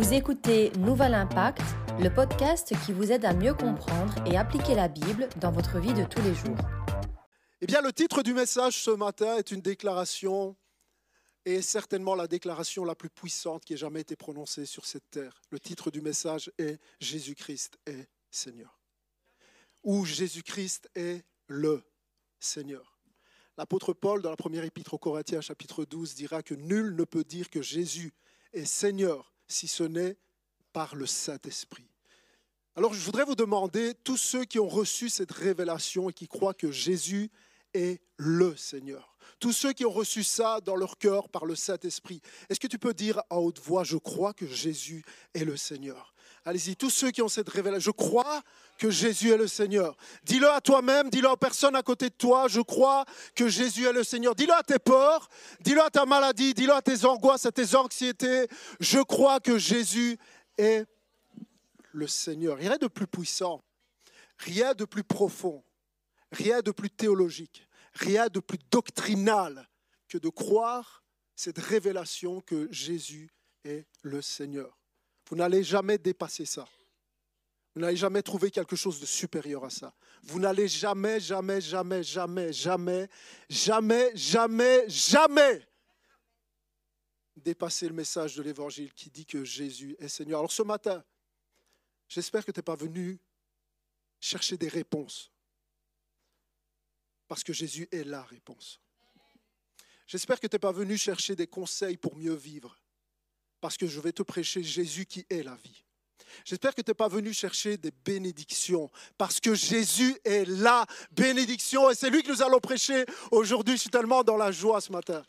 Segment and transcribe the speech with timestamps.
[0.00, 1.60] Vous écoutez Nouvel Impact,
[2.00, 5.92] le podcast qui vous aide à mieux comprendre et appliquer la Bible dans votre vie
[5.92, 6.56] de tous les jours.
[7.60, 10.56] Eh bien, le titre du message ce matin est une déclaration,
[11.44, 15.42] et certainement la déclaration la plus puissante qui ait jamais été prononcée sur cette terre.
[15.50, 18.80] Le titre du message est Jésus-Christ est Seigneur.
[19.84, 21.82] Ou Jésus-Christ est le
[22.38, 22.98] Seigneur.
[23.58, 27.22] L'apôtre Paul, dans la première épître aux Corinthiens, chapitre 12, dira que nul ne peut
[27.22, 28.14] dire que Jésus
[28.54, 30.16] est Seigneur si ce n'est
[30.72, 31.88] par le Saint-Esprit.
[32.76, 36.54] Alors je voudrais vous demander, tous ceux qui ont reçu cette révélation et qui croient
[36.54, 37.30] que Jésus
[37.74, 42.20] est le Seigneur, tous ceux qui ont reçu ça dans leur cœur par le Saint-Esprit,
[42.48, 46.09] est-ce que tu peux dire à haute voix, je crois que Jésus est le Seigneur?
[46.44, 48.42] Allez-y, tous ceux qui ont cette révélation, je crois
[48.78, 49.94] que Jésus est le Seigneur.
[50.24, 53.04] Dis-le à toi-même, dis-le aux personnes à côté de toi, je crois
[53.34, 54.34] que Jésus est le Seigneur.
[54.34, 55.28] Dis-le à tes peurs,
[55.60, 58.48] dis-le à ta maladie, dis-le à tes angoisses, à tes anxiétés.
[58.80, 60.16] Je crois que Jésus
[60.56, 60.86] est
[61.92, 62.56] le Seigneur.
[62.56, 63.62] Rien de plus puissant,
[64.38, 65.62] rien de plus profond,
[66.32, 69.68] rien de plus théologique, rien de plus doctrinal
[70.08, 71.04] que de croire
[71.36, 73.30] cette révélation que Jésus
[73.64, 74.79] est le Seigneur.
[75.30, 76.68] Vous n'allez jamais dépasser ça.
[77.74, 79.94] Vous n'allez jamais trouver quelque chose de supérieur à ça.
[80.24, 83.08] Vous n'allez jamais, jamais, jamais, jamais, jamais,
[83.48, 85.66] jamais, jamais, jamais
[87.36, 90.40] dépasser le message de l'Évangile qui dit que Jésus est Seigneur.
[90.40, 91.02] Alors ce matin,
[92.08, 93.18] j'espère que tu n'es pas venu
[94.18, 95.30] chercher des réponses,
[97.28, 98.80] parce que Jésus est la réponse.
[100.06, 102.76] J'espère que tu n'es pas venu chercher des conseils pour mieux vivre,
[103.60, 105.84] parce que je vais te prêcher Jésus qui est la vie.
[106.44, 111.90] J'espère que tu n'es pas venu chercher des bénédictions, parce que Jésus est la bénédiction,
[111.90, 113.74] et c'est lui que nous allons prêcher aujourd'hui.
[113.74, 115.24] Je suis tellement dans la joie ce matin.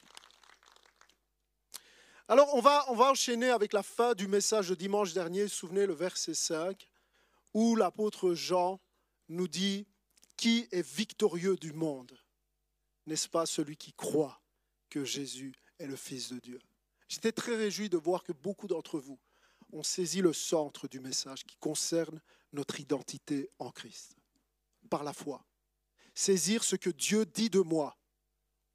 [2.28, 5.86] Alors on va, on va enchaîner avec la fin du message de dimanche dernier, souvenez
[5.86, 6.88] le verset 5,
[7.54, 8.80] où l'apôtre Jean
[9.28, 9.86] nous dit,
[10.38, 12.18] qui est victorieux du monde
[13.06, 14.42] N'est-ce pas celui qui croit
[14.90, 16.60] que Jésus est le Fils de Dieu?
[17.12, 19.20] J'étais très réjoui de voir que beaucoup d'entre vous
[19.74, 22.22] ont saisi le centre du message qui concerne
[22.54, 24.16] notre identité en Christ,
[24.90, 25.46] par la foi.
[26.16, 27.98] Saisir ce que Dieu dit de moi,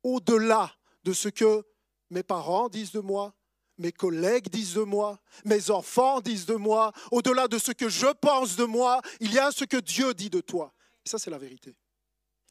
[0.02, 1.64] au-delà de ce que
[2.10, 3.34] mes parents disent de moi,
[3.78, 8.12] mes collègues disent de moi, mes enfants disent de moi, au-delà de ce que je
[8.20, 10.74] pense de moi, il y a ce que Dieu dit de toi.
[11.06, 11.74] Ça, c'est la vérité.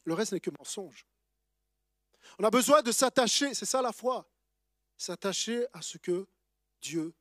[0.02, 1.06] Le reste n'est que mensonge.
[2.40, 4.28] On a besoin de s'attacher, c'est ça la foi,
[4.96, 6.26] s'attacher à ce que
[6.80, 7.14] Dieu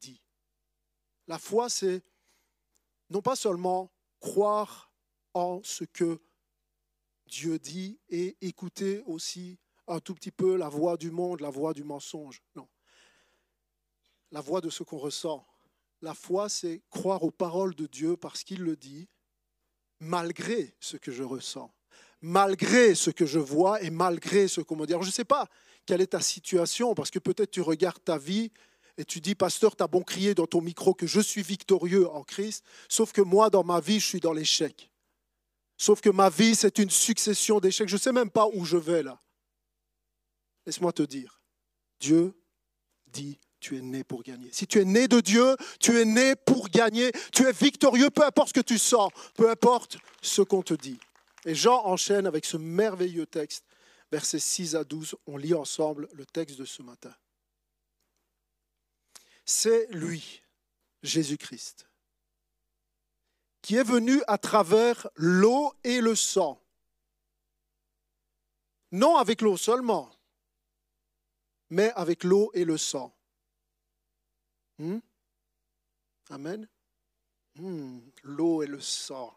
[0.00, 0.20] dit.
[1.26, 2.02] La foi, c'est
[3.10, 3.90] non pas seulement
[4.20, 4.90] croire
[5.34, 6.20] en ce que
[7.26, 11.74] Dieu dit et écouter aussi un tout petit peu la voix du monde, la voix
[11.74, 12.42] du mensonge.
[12.54, 12.68] Non.
[14.30, 15.46] La voix de ce qu'on ressent.
[16.00, 19.08] La foi, c'est croire aux paroles de Dieu parce qu'il le dit,
[20.00, 21.74] malgré ce que je ressens,
[22.24, 24.94] malgré ce que je vois et malgré ce qu'on me dit.
[24.94, 25.46] Je ne sais pas
[25.84, 28.50] quelle est ta situation, parce que peut-être tu regardes ta vie
[28.96, 32.08] et tu dis, pasteur, tu as bon crié dans ton micro que je suis victorieux
[32.08, 34.90] en Christ, sauf que moi, dans ma vie, je suis dans l'échec.
[35.76, 37.88] Sauf que ma vie, c'est une succession d'échecs.
[37.90, 39.20] Je ne sais même pas où je vais là.
[40.64, 41.42] Laisse-moi te dire,
[42.00, 42.32] Dieu
[43.08, 44.48] dit, tu es né pour gagner.
[44.50, 47.12] Si tu es né de Dieu, tu es né pour gagner.
[47.32, 50.98] Tu es victorieux, peu importe ce que tu sens, peu importe ce qu'on te dit.
[51.44, 53.64] Et Jean enchaîne avec ce merveilleux texte
[54.10, 55.16] versets 6 à 12.
[55.26, 57.14] On lit ensemble le texte de ce matin.
[59.44, 60.42] C'est lui,
[61.02, 61.86] Jésus-Christ,
[63.60, 66.60] qui est venu à travers l'eau et le sang.
[68.92, 70.10] Non avec l'eau seulement,
[71.70, 73.14] mais avec l'eau et le sang.
[74.78, 75.00] Hmm?
[76.30, 76.68] Amen?
[77.56, 79.36] Hmm, l'eau et le sang.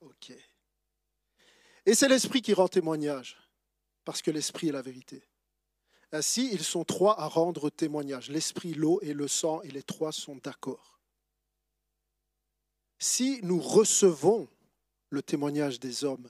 [0.00, 0.32] OK.
[1.86, 3.36] Et c'est l'Esprit qui rend témoignage
[4.04, 5.22] parce que l'Esprit est la vérité.
[6.12, 8.30] Ainsi, ils sont trois à rendre témoignage.
[8.30, 10.98] L'Esprit, l'eau et le sang, et les trois sont d'accord.
[12.98, 14.48] Si nous recevons
[15.10, 16.28] le témoignage des hommes,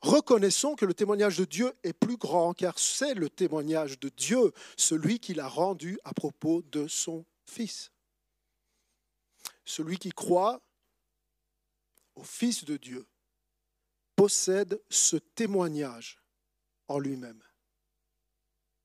[0.00, 4.52] reconnaissons que le témoignage de Dieu est plus grand, car c'est le témoignage de Dieu,
[4.76, 7.90] celui qu'il a rendu à propos de son Fils.
[9.64, 10.60] Celui qui croit
[12.14, 13.06] au Fils de Dieu
[14.16, 16.18] possède ce témoignage
[16.88, 17.42] en lui-même.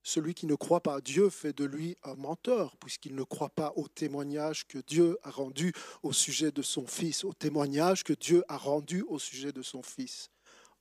[0.04, 3.50] Celui qui ne croit pas à Dieu fait de lui un menteur, puisqu'il ne croit
[3.50, 8.14] pas au témoignage que Dieu a rendu au sujet de son Fils, au témoignage que
[8.14, 10.30] Dieu a rendu au sujet de son Fils.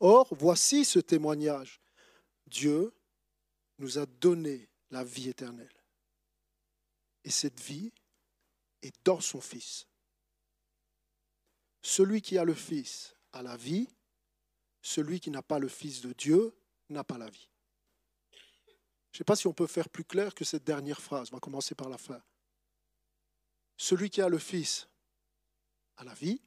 [0.00, 1.80] Or, voici ce témoignage.
[2.46, 2.92] Dieu
[3.78, 5.68] nous a donné la vie éternelle.
[7.24, 7.92] et cette vie
[8.82, 9.86] est dans son Fils.
[11.82, 13.88] Celui qui a le Fils a la vie,
[14.82, 16.54] celui qui n'a pas le Fils de Dieu
[16.88, 17.48] n'a pas la vie.
[19.12, 21.28] Je ne sais pas si on peut faire plus clair que cette dernière phrase.
[21.32, 22.22] On va commencer par la fin.
[23.76, 24.88] Celui qui a le Fils
[25.96, 26.40] a la vie,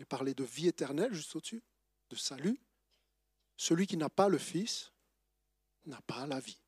[0.00, 1.62] et parler de vie éternelle juste au-dessus,
[2.10, 2.58] de salut.
[3.56, 4.92] Celui qui n'a pas le Fils
[5.86, 6.60] n'a pas la vie.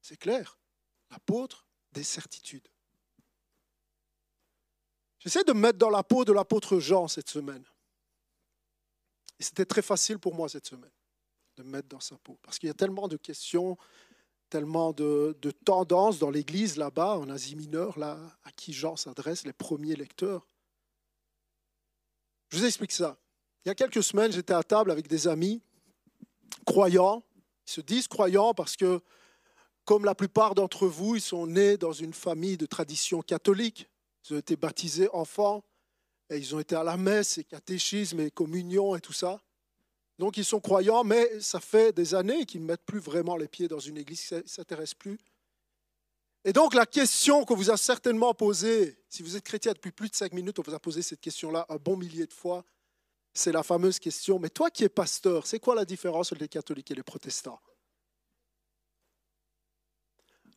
[0.00, 0.58] C'est clair.
[1.10, 2.68] L'apôtre des certitudes.
[5.18, 7.64] J'essaie de me mettre dans la peau de l'apôtre Jean cette semaine.
[9.38, 10.90] C'était très facile pour moi cette semaine
[11.56, 12.38] de me mettre dans sa peau.
[12.42, 13.76] Parce qu'il y a tellement de questions,
[14.48, 19.52] tellement de, tendances dans l'Église là-bas, en Asie mineure, là, à qui Jean s'adresse, les
[19.52, 20.46] premiers lecteurs.
[22.50, 23.18] Je vous explique ça.
[23.64, 25.62] Il y a quelques semaines, j'étais à table avec des amis
[26.66, 27.22] croyants.
[27.66, 29.00] Ils se disent croyants parce que,
[29.84, 33.88] comme la plupart d'entre vous, ils sont nés dans une famille de tradition catholique.
[34.24, 35.64] Ils ont été baptisés enfants
[36.30, 39.40] et ils ont été à la messe et catéchisme et communion et tout ça.
[40.18, 43.48] Donc ils sont croyants, mais ça fait des années qu'ils ne mettent plus vraiment les
[43.48, 45.18] pieds dans une église, ils ne s'intéressent plus.
[46.44, 50.08] Et donc la question qu'on vous a certainement posée, si vous êtes chrétien depuis plus
[50.08, 52.64] de cinq minutes, on vous a posé cette question-là un bon millier de fois,
[53.32, 56.48] c'est la fameuse question, mais toi qui es pasteur, c'est quoi la différence entre les
[56.48, 57.60] catholiques et les protestants?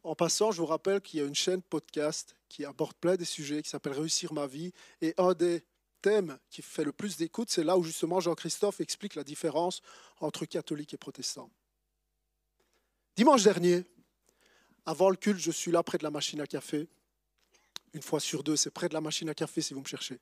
[0.07, 3.25] En passant, je vous rappelle qu'il y a une chaîne podcast qui aborde plein de
[3.25, 4.71] sujets, qui s'appelle Réussir ma vie,
[5.01, 5.65] et un des
[6.01, 9.81] thème qui fait le plus d'écoute, c'est là où justement Jean-Christophe explique la différence
[10.21, 11.51] entre catholiques et protestants.
[13.17, 13.83] Dimanche dernier,
[14.85, 16.87] avant le culte, je suis là près de la machine à café.
[17.91, 20.21] Une fois sur deux, c'est près de la machine à café si vous me cherchez.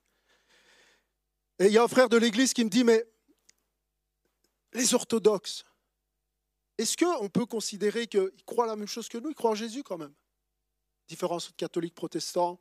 [1.59, 3.05] Et il y a un frère de l'église qui me dit, mais
[4.73, 5.63] les orthodoxes,
[6.77, 9.83] est-ce qu'on peut considérer qu'ils croient la même chose que nous Ils croient en Jésus
[9.83, 10.13] quand même?
[11.07, 12.59] Différence entre catholiques, protestants,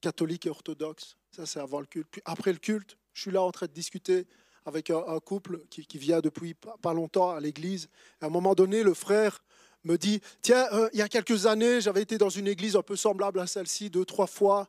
[0.00, 1.16] catholiques et orthodoxes.
[1.30, 2.08] Ça, c'est avant le culte.
[2.10, 4.26] Puis après le culte, je suis là en train de discuter
[4.66, 7.88] avec un, couple qui, vient depuis pas, longtemps à l'église.
[8.20, 9.42] À un moment donné, le frère
[9.82, 12.82] me dit, tiens, euh, il y a quelques années, j'avais été dans une église un
[12.82, 14.68] peu semblable à celle-ci, deux, trois fois.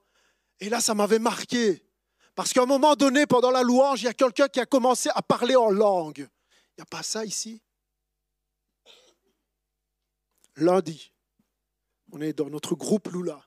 [0.59, 1.81] Et là, ça m'avait marqué.
[2.33, 5.09] Parce qu'à un moment donné, pendant la louange, il y a quelqu'un qui a commencé
[5.15, 6.19] à parler en langue.
[6.19, 7.61] Il n'y a pas ça ici?
[10.57, 11.11] Lundi,
[12.11, 13.45] on est dans notre groupe Lula.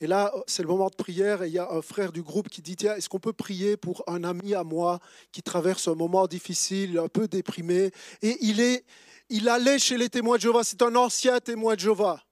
[0.00, 2.48] Et là, c'est le moment de prière et il y a un frère du groupe
[2.48, 5.00] qui dit, tiens, est-ce qu'on peut prier pour un ami à moi
[5.32, 7.90] qui traverse un moment difficile, un peu déprimé?
[8.22, 8.84] Et il, est,
[9.28, 12.22] il allait chez les témoins de Jéhovah, c'est un ancien témoin de Jéhovah.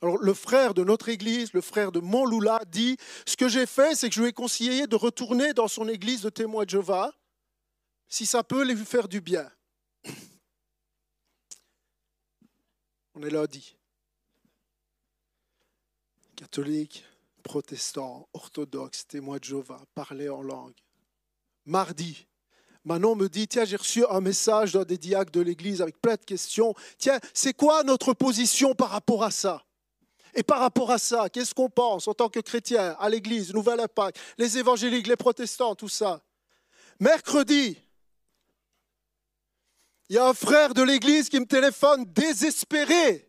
[0.00, 2.96] Alors le frère de notre église, le frère de Montloula, dit,
[3.26, 6.22] ce que j'ai fait, c'est que je lui ai conseillé de retourner dans son église
[6.22, 7.12] de témoins de Jéhovah,
[8.08, 9.48] si ça peut lui faire du bien.
[13.14, 13.76] On est lundi
[16.42, 17.04] catholiques,
[17.44, 20.74] protestants, orthodoxes, témoins de Jéhovah, parler en langue.
[21.66, 22.26] Mardi,
[22.84, 26.16] Manon me dit, tiens, j'ai reçu un message d'un des diacres de l'Église avec plein
[26.16, 26.74] de questions.
[26.98, 29.64] Tiens, c'est quoi notre position par rapport à ça?
[30.34, 33.80] Et par rapport à ça, qu'est-ce qu'on pense en tant que chrétien, à l'Église, Nouvelle
[33.80, 36.22] Impact, les évangéliques, les protestants, tout ça?
[36.98, 37.78] Mercredi,
[40.08, 43.28] il y a un frère de l'Église qui me téléphone désespéré.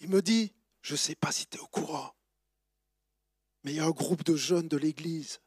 [0.00, 2.14] Il me dit, je ne sais pas si tu es au courant,
[3.62, 5.40] mais il y a un groupe de jeunes de l'Église.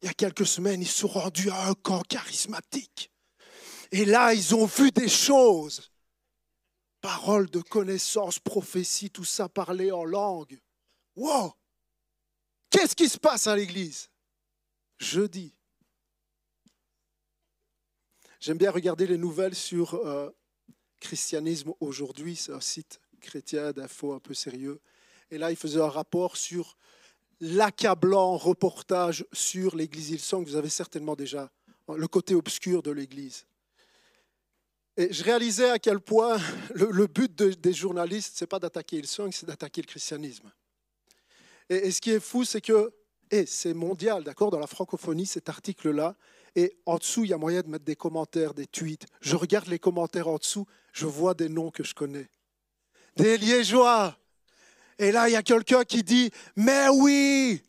[0.00, 3.10] Il y a quelques semaines, ils sont rendus à un camp charismatique.
[3.92, 5.90] Et là, ils ont vu des choses.
[7.00, 10.60] Paroles de connaissance, prophétie, tout ça parlé en langue.
[11.16, 11.52] Wow!
[12.70, 14.08] Qu'est-ce qui se passe à l'Église?
[14.98, 15.54] Jeudi.
[18.42, 20.28] J'aime bien regarder les nouvelles sur euh,
[20.98, 24.80] Christianisme aujourd'hui, c'est un site chrétien d'infos un peu sérieux.
[25.30, 26.76] Et là, il faisait un rapport sur
[27.38, 30.44] l'accablant reportage sur l'Église Hillsong.
[30.44, 31.52] Vous avez certainement déjà
[31.88, 33.46] le côté obscur de l'Église.
[34.96, 36.36] Et je réalisais à quel point
[36.74, 40.50] le, but des journalistes, c'est pas d'attaquer Hillsong, c'est d'attaquer le christianisme.
[41.68, 42.92] Et, ce qui est fou, c'est que,
[43.30, 46.16] et c'est mondial, d'accord, dans la francophonie, cet article-là,
[46.54, 49.06] et en dessous, il y a moyen de mettre des commentaires, des tweets.
[49.20, 52.28] Je regarde les commentaires en dessous, je vois des noms que je connais
[53.16, 54.16] des Liégeois.
[54.98, 57.62] Et là, il y a quelqu'un qui dit, mais oui,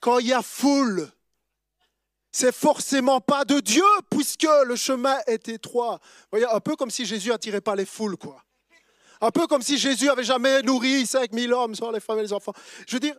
[0.00, 1.10] quand il y a foule,
[2.32, 6.00] c'est forcément pas de Dieu puisque le chemin est étroit.
[6.30, 8.42] Voyez, un peu comme si Jésus attirait pas les foules, quoi.
[9.20, 12.32] Un peu comme si Jésus avait jamais nourri 5000 hommes, sans les femmes et les
[12.32, 12.52] enfants.
[12.86, 13.16] Je veux dire,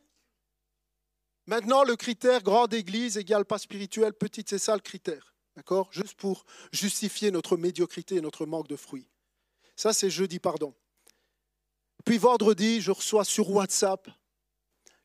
[1.48, 5.34] maintenant, le critère grande église égale pas spirituel, petite, c'est ça le critère.
[5.56, 5.90] D'accord?
[5.92, 9.08] Juste pour justifier notre médiocrité et notre manque de fruits.
[9.76, 10.74] Ça, c'est jeudi, pardon.
[12.04, 14.10] Puis puis vendredi, je reçois sur WhatsApp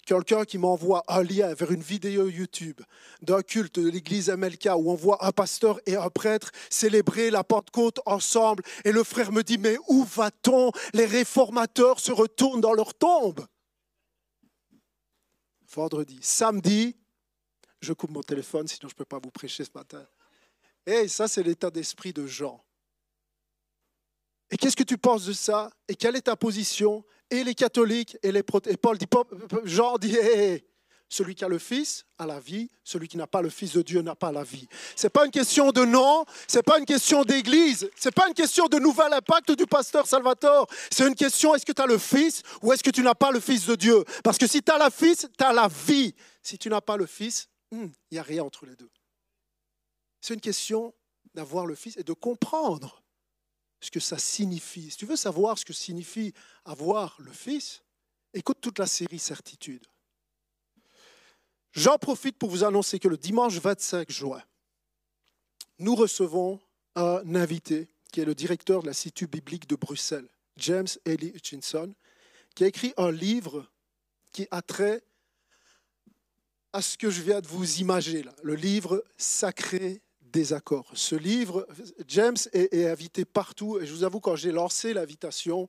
[0.07, 2.81] quelqu'un qui m'envoie un lien vers une vidéo YouTube
[3.23, 7.45] d'un culte de l'église MLK où on voit un pasteur et un prêtre célébrer la
[7.45, 8.65] Pentecôte ensemble.
[8.85, 10.73] Et le frère me dit, mais où va-t-on?
[10.95, 13.47] Les réformateurs se retournent dans leur tombe.
[15.75, 16.19] Vendredi.
[16.21, 16.97] Samedi,
[17.81, 20.05] je coupe mon téléphone, sinon je ne peux pas vous prêcher ce matin.
[20.87, 22.65] Et ça, c'est l'état d'esprit de Jean.
[24.51, 25.71] Et qu'est-ce que tu penses de ça?
[25.87, 27.05] Et quelle est ta position?
[27.31, 28.75] Et les catholiques et les protéstants.
[28.75, 29.07] Et Paul dit,
[29.65, 30.17] Jean dit,
[31.11, 33.83] celui qui a le Fils a la vie, celui qui n'a pas le Fils de
[33.83, 34.69] Dieu n'a pas la vie.
[34.95, 38.13] Ce n'est pas une question de nom, ce n'est pas une question d'église, ce n'est
[38.13, 40.69] pas une question de nouvel impact du pasteur Salvatore.
[40.91, 43.33] C'est une question, est-ce que tu as le Fils ou est-ce que tu n'as pas
[43.33, 44.05] le Fils de Dieu?
[44.23, 46.15] Parce que si tu as le Fils, tu as la vie.
[46.43, 48.91] Si tu n'as pas le Fils, hmm, il n'y a rien entre les deux.
[50.21, 50.95] C'est une question
[51.35, 53.03] d'avoir le Fils et de comprendre
[53.81, 54.93] ce que ça signifie.
[54.93, 56.33] Si tu veux savoir ce que signifie
[56.65, 57.83] avoir le Fils,
[58.33, 59.85] écoute toute la série Certitude.
[61.73, 64.43] J'en profite pour vous annoncer que le dimanche 25 juin,
[65.79, 66.61] nous recevons
[66.97, 71.95] un invité qui est le directeur de l'Institut biblique de Bruxelles, James Ely Hutchinson,
[72.55, 73.67] qui a écrit un livre
[74.33, 75.03] qui a trait
[76.73, 80.91] à ce que je viens de vous imaginer le livre Sacré désaccord.
[80.95, 81.67] Ce livre,
[82.07, 85.69] James est, invité partout et je vous avoue, quand j'ai lancé l'invitation,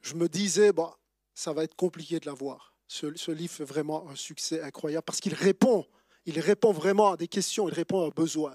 [0.00, 0.90] je me disais, bon,
[1.34, 2.71] ça va être compliqué de l'avoir.
[2.92, 5.86] Ce, livre fait vraiment un succès incroyable parce qu'il répond,
[6.26, 8.54] il répond vraiment à des questions, il répond à un besoin.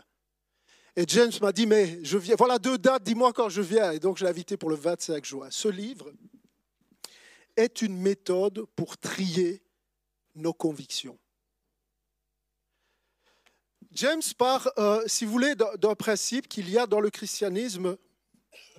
[0.95, 3.91] Et James m'a dit, mais je viens, voilà deux dates, dis-moi quand je viens.
[3.93, 5.47] Et donc je l'ai invité pour le 25 juin.
[5.49, 6.13] Ce livre
[7.55, 9.63] est une méthode pour trier
[10.35, 11.17] nos convictions.
[13.93, 17.97] James part, euh, si vous voulez, d'un principe qu'il y a dans le christianisme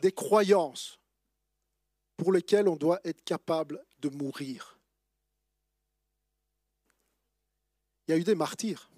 [0.03, 1.01] des croyances
[2.17, 4.78] pour lesquelles on doit être capable de mourir.
[8.09, 8.91] Il y a eu des martyrs.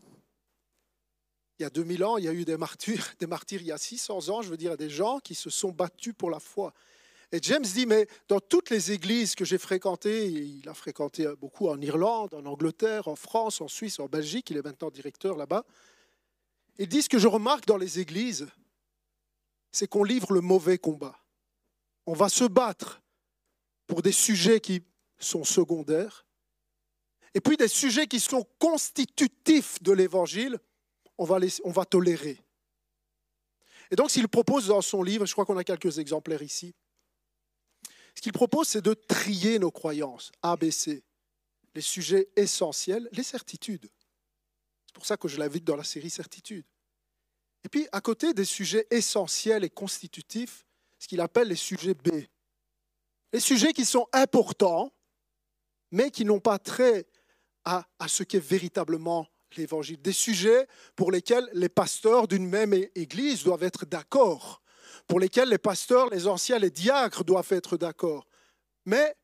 [1.59, 3.73] Il y a 2000 ans, il y a eu des martyrs, des martyrs il y
[3.73, 6.73] a 600 ans, je veux dire, des gens qui se sont battus pour la foi.
[7.33, 11.69] Et James dit, mais dans toutes les églises que j'ai fréquentées, il a fréquenté beaucoup
[11.69, 15.65] en Irlande, en Angleterre, en France, en Suisse, en Belgique, il est maintenant directeur là-bas,
[16.79, 18.49] ils disent que je remarque dans les églises,
[19.71, 21.19] c'est qu'on livre le mauvais combat.
[22.07, 23.01] On va se battre
[23.87, 24.83] pour des sujets qui
[25.19, 26.27] sont secondaires,
[27.35, 30.59] et puis des sujets qui sont constitutifs de l'évangile,
[31.19, 32.43] on va, on va tolérer.
[33.91, 36.75] Et donc, s'il propose dans son livre, je crois qu'on a quelques exemplaires ici,
[38.15, 41.03] ce qu'il propose, c'est de trier nos croyances, ABC,
[41.75, 43.89] les sujets essentiels, les certitudes.
[44.87, 46.65] C'est pour ça que je l'invite dans la série Certitude.
[47.65, 50.67] Et puis, à côté des sujets essentiels et constitutifs,
[50.99, 52.09] ce qu'il appelle les sujets B.
[53.33, 54.93] Les sujets qui sont importants,
[55.93, 57.07] mais qui n'ont pas trait
[57.65, 60.01] à, ce qu'est véritablement l'évangile.
[60.01, 64.63] Des sujets pour lesquels les pasteurs d'une même église doivent être d'accord,
[65.07, 68.27] pour lesquels les pasteurs, les anciens, les diacres doivent être d'accord.
[68.87, 69.15] Mais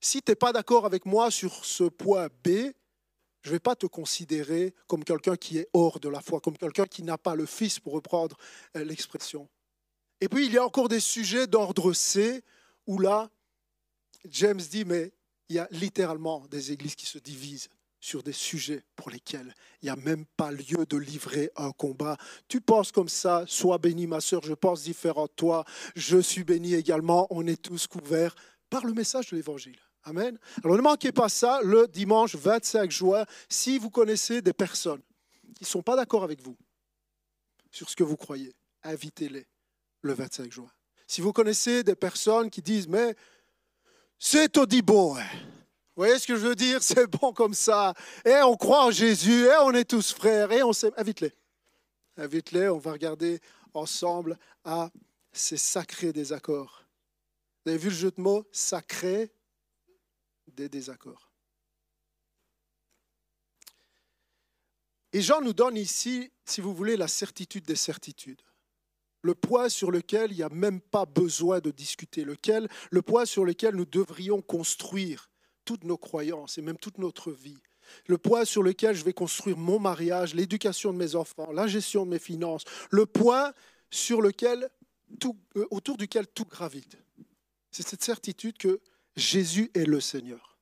[0.00, 2.72] si tu n'es pas d'accord avec moi sur ce point B,
[3.42, 6.56] je ne vais pas te considérer comme quelqu'un qui est hors de la foi, comme
[6.56, 8.36] quelqu'un qui n'a pas le Fils, pour reprendre
[8.76, 9.48] euh, l'expression.
[10.20, 12.42] Et puis, il y a encore des sujets d'ordre C,
[12.86, 13.30] où là,
[14.24, 15.12] James dit, mais
[15.48, 17.68] il y a littéralement des églises qui se divisent
[18.00, 22.18] sur des sujets pour lesquels il n'y a même pas lieu de livrer un combat.
[22.48, 25.64] Tu penses comme ça, sois béni ma soeur, je pense différent de toi,
[25.96, 28.34] je suis béni également, on est tous couverts
[28.68, 29.78] par le message de l'Évangile.
[30.02, 30.38] Amen.
[30.62, 33.24] Alors ne manquez pas ça le dimanche 25 juin.
[33.48, 35.00] Si vous connaissez des personnes
[35.54, 36.58] qui ne sont pas d'accord avec vous
[37.70, 39.46] sur ce que vous croyez, invitez-les
[40.02, 40.70] le 25 juin.
[41.06, 43.14] Si vous connaissez des personnes qui disent, mais
[44.26, 45.28] c'est au dit bon, hein.
[45.34, 46.82] vous voyez ce que je veux dire?
[46.82, 47.92] C'est bon comme ça.
[48.24, 50.94] Et on croit en Jésus, et on est tous frères, et on s'aime.
[50.96, 51.30] Invite-les.
[52.16, 53.38] Invite-les, on va regarder
[53.74, 54.90] ensemble à
[55.30, 56.86] ces sacrés désaccords.
[57.64, 58.46] Vous avez vu le jeu de mots?
[58.50, 59.30] Sacré
[60.48, 61.30] des désaccords.
[65.12, 68.40] Et Jean nous donne ici, si vous voulez, la certitude des certitudes.
[69.24, 73.24] Le poids sur lequel il n'y a même pas besoin de discuter, lequel, le poids
[73.24, 75.30] sur lequel nous devrions construire
[75.64, 77.56] toutes nos croyances et même toute notre vie.
[78.06, 82.04] Le poids sur lequel je vais construire mon mariage, l'éducation de mes enfants, la gestion
[82.04, 82.64] de mes finances.
[82.90, 83.54] Le poids
[83.90, 84.68] sur lequel
[85.18, 86.98] tout, euh, autour duquel tout gravite.
[87.70, 88.78] C'est cette certitude que
[89.16, 90.58] Jésus est le Seigneur.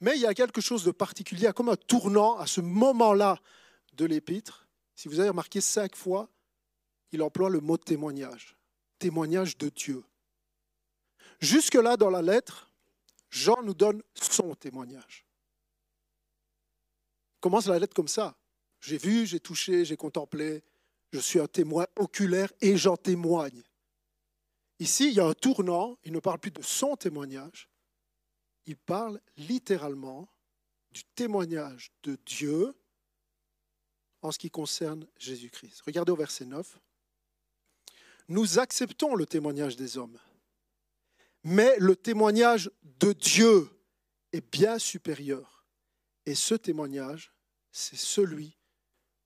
[0.00, 3.40] Mais il y a quelque chose de particulier, comme un tournant à ce moment-là
[3.94, 4.68] de l'épître.
[4.94, 6.30] Si vous avez remarqué cinq fois,
[7.12, 8.56] il emploie le mot témoignage.
[8.98, 10.04] Témoignage de Dieu.
[11.40, 12.70] Jusque-là, dans la lettre,
[13.30, 15.24] Jean nous donne son témoignage.
[17.40, 18.36] commence la lettre comme ça.
[18.80, 20.62] J'ai vu, j'ai touché, j'ai contemplé,
[21.12, 23.62] je suis un témoin oculaire et j'en témoigne.
[24.78, 27.68] Ici, il y a un tournant, il ne parle plus de son témoignage,
[28.66, 30.28] il parle littéralement
[30.90, 32.74] du témoignage de Dieu
[34.22, 35.82] en ce qui concerne Jésus-Christ.
[35.86, 36.78] Regardez au verset 9.
[38.28, 40.18] Nous acceptons le témoignage des hommes,
[41.44, 43.68] mais le témoignage de Dieu
[44.32, 45.64] est bien supérieur.
[46.26, 47.32] Et ce témoignage,
[47.70, 48.56] c'est celui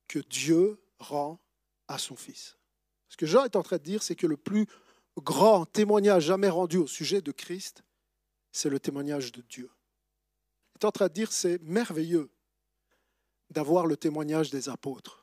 [0.06, 1.40] que Dieu rend
[1.88, 2.58] à son Fils.
[3.08, 4.66] Ce que Jean est en train de dire, c'est que le plus
[5.16, 7.82] grand témoignage jamais rendu au sujet de Christ,
[8.52, 9.70] c'est le témoignage de Dieu.
[10.74, 12.30] Il est en train de dire, c'est merveilleux
[13.50, 15.19] d'avoir le témoignage des apôtres.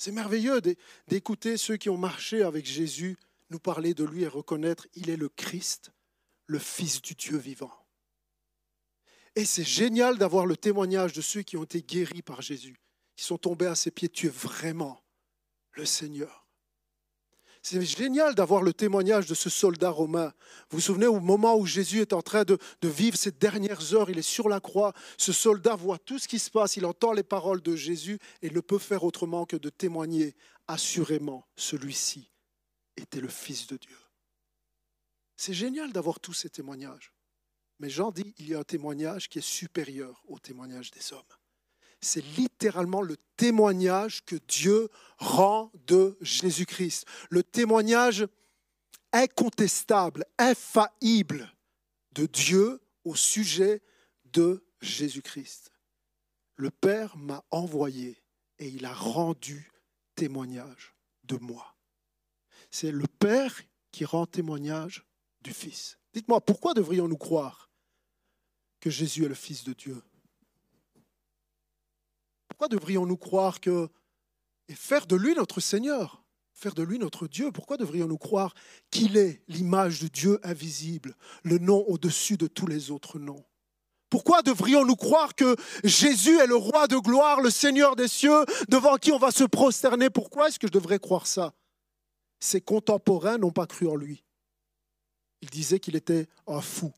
[0.00, 0.62] C'est merveilleux
[1.08, 3.18] d'écouter ceux qui ont marché avec Jésus
[3.50, 5.92] nous parler de lui et reconnaître il est le Christ,
[6.46, 7.70] le Fils du Dieu vivant.
[9.36, 12.80] Et c'est génial d'avoir le témoignage de ceux qui ont été guéris par Jésus,
[13.14, 14.08] qui sont tombés à ses pieds.
[14.08, 15.04] Tu es vraiment
[15.72, 16.39] le Seigneur.
[17.62, 20.32] C'est génial d'avoir le témoignage de ce soldat romain.
[20.70, 24.08] Vous vous souvenez au moment où Jésus est en train de, vivre ces dernières heures,
[24.08, 27.12] il est sur la croix, ce soldat voit tout ce qui se passe, il entend
[27.12, 30.34] les paroles de Jésus et ne peut faire autrement que de témoigner
[30.68, 32.30] assurément, celui-ci
[32.96, 33.98] était le Fils de Dieu.
[35.36, 37.12] C'est génial d'avoir tous ces témoignages.
[37.78, 41.22] Mais Jean dit, il y a un témoignage qui est supérieur au témoignage des hommes
[42.00, 44.88] c'est littéralement le témoignage que Dieu
[45.18, 47.06] rend de Jésus-Christ.
[47.30, 48.26] Le témoignage
[49.12, 51.52] incontestable, infaillible
[52.12, 53.82] de Dieu au sujet
[54.32, 55.70] de Jésus-Christ.
[56.56, 58.22] Le Père m'a envoyé
[58.58, 59.70] et il a rendu
[60.14, 61.76] témoignage de moi.
[62.70, 65.04] C'est le Père qui rend témoignage
[65.42, 65.98] du Fils.
[66.12, 67.70] Dites-moi, pourquoi devrions-nous croire
[68.80, 70.02] que Jésus est le Fils de Dieu?
[72.60, 73.88] Pourquoi devrions-nous croire que...
[74.68, 78.52] Et faire de lui notre Seigneur, faire de lui notre Dieu, pourquoi devrions-nous croire
[78.90, 83.42] qu'il est l'image de Dieu invisible, le nom au-dessus de tous les autres noms?
[84.10, 88.98] Pourquoi devrions-nous croire que Jésus est le roi de gloire, le Seigneur des cieux, devant
[88.98, 90.10] qui on va se prosterner?
[90.10, 91.54] Pourquoi est-ce que je devrais croire ça?
[92.40, 94.22] Ses contemporains n'ont pas cru en lui.
[95.40, 96.92] Ils disaient qu'il était un fou,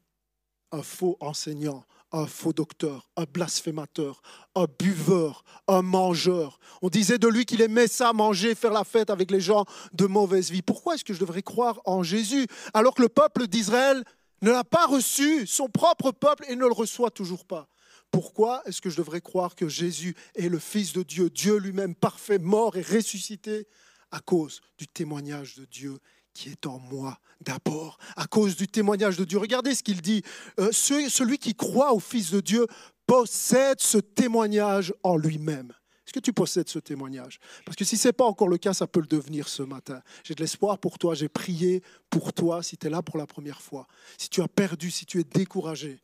[0.72, 4.22] un faux enseignant, un faux docteur, un blasphémateur,
[4.54, 6.58] un buveur, un mangeur.
[6.82, 10.06] On disait de lui qu'il aimait ça, manger, faire la fête avec les gens de
[10.06, 10.62] mauvaise vie.
[10.62, 14.04] Pourquoi est-ce que je devrais croire en Jésus alors que le peuple d'Israël
[14.42, 17.68] ne l'a pas reçu, son propre peuple, et ne le reçoit toujours pas?
[18.10, 21.94] Pourquoi est-ce que je devrais croire que Jésus est le Fils de Dieu, Dieu lui-même
[21.94, 23.66] parfait, mort et ressuscité
[24.10, 25.98] À cause du témoignage de Dieu
[26.34, 29.38] qui est en moi d'abord, à cause du témoignage de Dieu.
[29.38, 30.22] Regardez ce qu'il dit.
[30.60, 32.66] Euh, celui qui croit au Fils de Dieu
[33.06, 35.72] possède ce témoignage en lui-même.
[36.06, 37.38] Est-ce que tu possèdes ce témoignage?
[37.64, 40.02] Parce que si ce n'est pas encore le cas, ça peut le devenir ce matin.
[40.24, 43.26] J'ai de l'espoir pour toi, j'ai prié pour toi si tu es là pour la
[43.26, 43.86] première fois.
[44.18, 46.02] Si tu as perdu, si tu es découragé,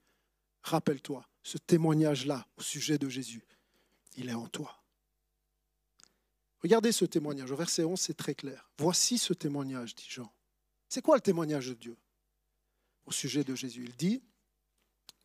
[0.62, 3.44] rappelle-toi, ce témoignage-là au sujet de Jésus,
[4.16, 4.78] il est en toi.
[6.62, 7.50] Regardez ce témoignage.
[7.50, 8.70] Au verset 11, c'est très clair.
[8.78, 10.32] Voici ce témoignage, dit Jean.
[10.88, 11.96] C'est quoi le témoignage de Dieu?
[13.06, 14.22] Au sujet de Jésus Il dit,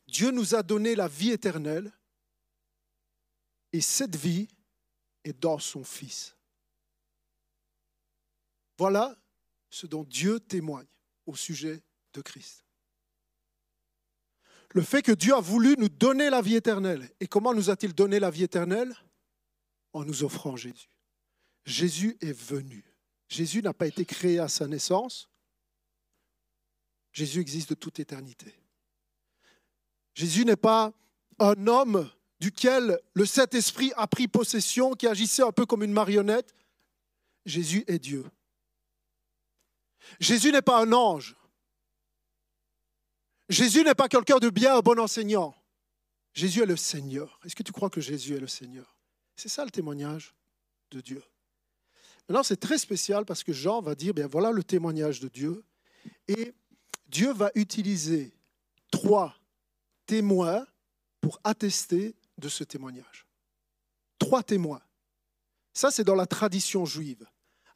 [0.08, 1.91] Dieu nous a donné la vie éternelle
[3.72, 4.48] et cette vie
[5.24, 6.36] est dans son Fils.
[8.78, 9.17] Voilà
[9.69, 10.88] ce dont Dieu témoigne
[11.26, 11.82] au sujet
[12.13, 12.63] de Christ.
[14.72, 17.10] Le fait que Dieu a voulu nous donner la vie éternelle.
[17.19, 18.96] Et comment nous a-t-il donné la vie éternelle?
[19.93, 20.93] En nous offrant Jésus.
[21.65, 22.84] Jésus est venu.
[23.28, 25.30] Jésus n'a pas été créé à sa naissance.
[27.12, 28.54] Jésus existe de toute éternité.
[30.13, 30.93] Jésus n'est pas
[31.39, 36.54] un homme duquel le Saint-Esprit a pris possession, qui agissait un peu comme une marionnette.
[37.45, 38.26] Jésus est Dieu.
[40.19, 41.36] Jésus n'est pas un ange.
[43.49, 45.56] Jésus n'est pas quelqu'un de bien, un bon enseignant.
[46.34, 47.39] Jésus est le Seigneur.
[47.45, 48.97] Est-ce que tu crois que Jésus est le Seigneur?
[49.36, 50.34] C'est ça le témoignage
[50.91, 51.23] de Dieu.
[52.28, 55.64] Maintenant, c'est très spécial parce que Jean va dire, bien voilà le témoignage de Dieu.
[56.28, 56.54] Et
[57.08, 58.34] Dieu va utiliser
[58.92, 59.36] trois
[60.06, 60.66] témoins
[61.22, 63.28] pour attester de ce témoignage.
[64.20, 64.82] Trois témoins.
[65.74, 67.26] Ça, c'est dans la tradition juive.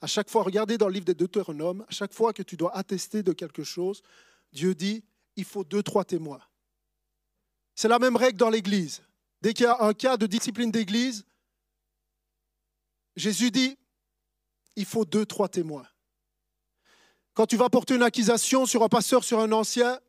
[0.02, 2.76] À chaque fois, regardez dans le livre des Deutéronomes, à chaque fois que tu dois
[2.76, 4.02] attester de quelque chose,
[4.54, 5.04] Dieu dit,
[5.36, 6.42] il faut deux, trois témoins.
[7.76, 9.02] C'est la même règle dans l'Église.
[9.42, 11.26] Dès qu'il y a un cas de discipline d'Église,
[13.16, 13.78] Jésus dit,
[14.78, 15.88] il faut deux, trois témoins.
[17.34, 20.00] Quand tu vas porter une accusation sur un pasteur, sur un ancien,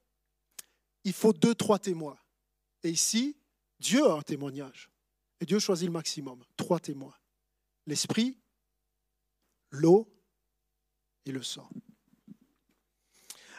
[1.04, 2.18] il faut deux, trois témoins.
[2.84, 3.36] Et ici,
[3.80, 4.90] Dieu a un témoignage.
[5.40, 7.14] Et Dieu choisit le maximum, trois témoins.
[7.86, 8.38] L'esprit,
[9.70, 10.06] l'eau
[11.24, 11.68] et le sang.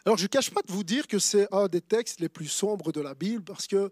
[0.06, 2.48] Alors je ne cache pas de vous dire que c'est un des textes les plus
[2.48, 3.90] sombres de la Bible parce qu'il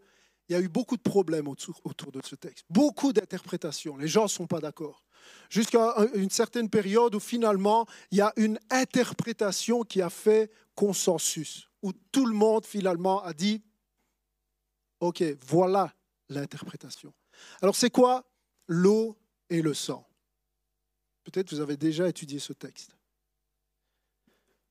[0.50, 3.98] y a eu beaucoup de problèmes autour, autour de ce texte, beaucoup d'interprétations.
[3.98, 5.04] Les gens ne sont pas d'accord.
[5.50, 11.70] Jusqu'à une certaine période où finalement il y a une interprétation qui a fait consensus,
[11.82, 13.62] où tout le monde finalement a dit,
[15.00, 15.94] OK, voilà
[16.30, 17.14] l'interprétation.
[17.62, 18.26] Alors c'est quoi
[18.68, 19.18] l'eau
[19.50, 20.08] et le sang?
[21.24, 22.92] Peut-être vous avez déjà étudié ce texte.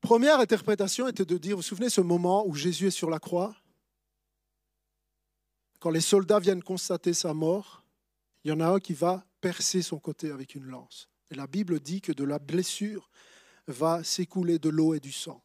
[0.00, 3.18] Première interprétation était de dire, vous vous souvenez ce moment où Jésus est sur la
[3.18, 3.56] croix?
[5.80, 7.82] Quand les soldats viennent constater sa mort,
[8.44, 11.08] il y en a un qui va percer son côté avec une lance.
[11.30, 13.08] Et la Bible dit que de la blessure
[13.68, 15.40] va s'écouler de l'eau et du sang.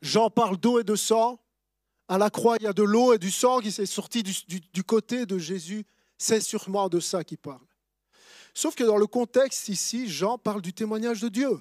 [0.00, 1.38] Jean parle d'eau et de sang.
[2.08, 4.32] À la croix, il y a de l'eau et du sang qui s'est sorti du,
[4.72, 5.84] du, côté de Jésus.
[6.16, 7.66] C'est sûrement de ça qu'il parle.
[8.54, 11.60] Sauf que dans le contexte ici, Jean parle du témoignage de Dieu.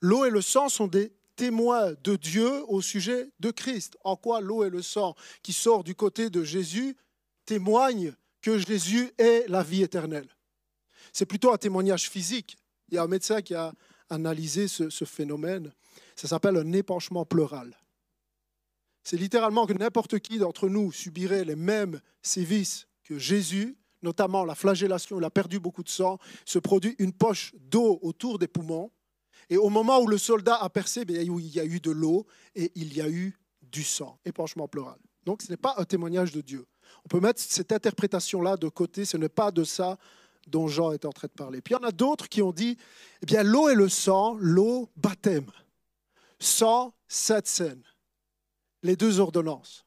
[0.00, 3.96] L'eau et le sang sont des témoins de Dieu au sujet de Christ.
[4.02, 5.14] En quoi l'eau et le sang
[5.44, 6.96] qui sort du côté de Jésus
[7.46, 10.28] témoignent que Jésus est la vie éternelle.
[11.14, 12.58] C'est plutôt un témoignage physique.
[12.90, 13.72] Il y a un médecin qui a
[14.10, 15.72] analysé ce, phénomène.
[16.14, 17.74] Ça s'appelle un épanchement pleural.
[19.02, 24.54] C'est littéralement que n'importe qui d'entre nous subirait les mêmes sévices que Jésus, notamment la
[24.54, 28.92] flagellation, il a perdu beaucoup de sang, se produit une poche d'eau autour des poumons.
[29.48, 32.26] Et au moment où le soldat a percé, ben, il y a eu de l'eau
[32.54, 34.98] et il y a eu du sang, épanchement pleural.
[35.24, 36.66] Donc ce n'est pas un témoignage de Dieu.
[37.04, 39.98] On peut mettre cette interprétation-là de côté, ce n'est pas de ça
[40.46, 41.60] dont Jean est en train de parler.
[41.60, 42.76] Puis il y en a d'autres qui ont dit,
[43.22, 45.50] eh bien l'eau et le sang, l'eau, baptême,
[46.38, 47.82] sang, cette scène,
[48.82, 49.84] les deux ordonnances.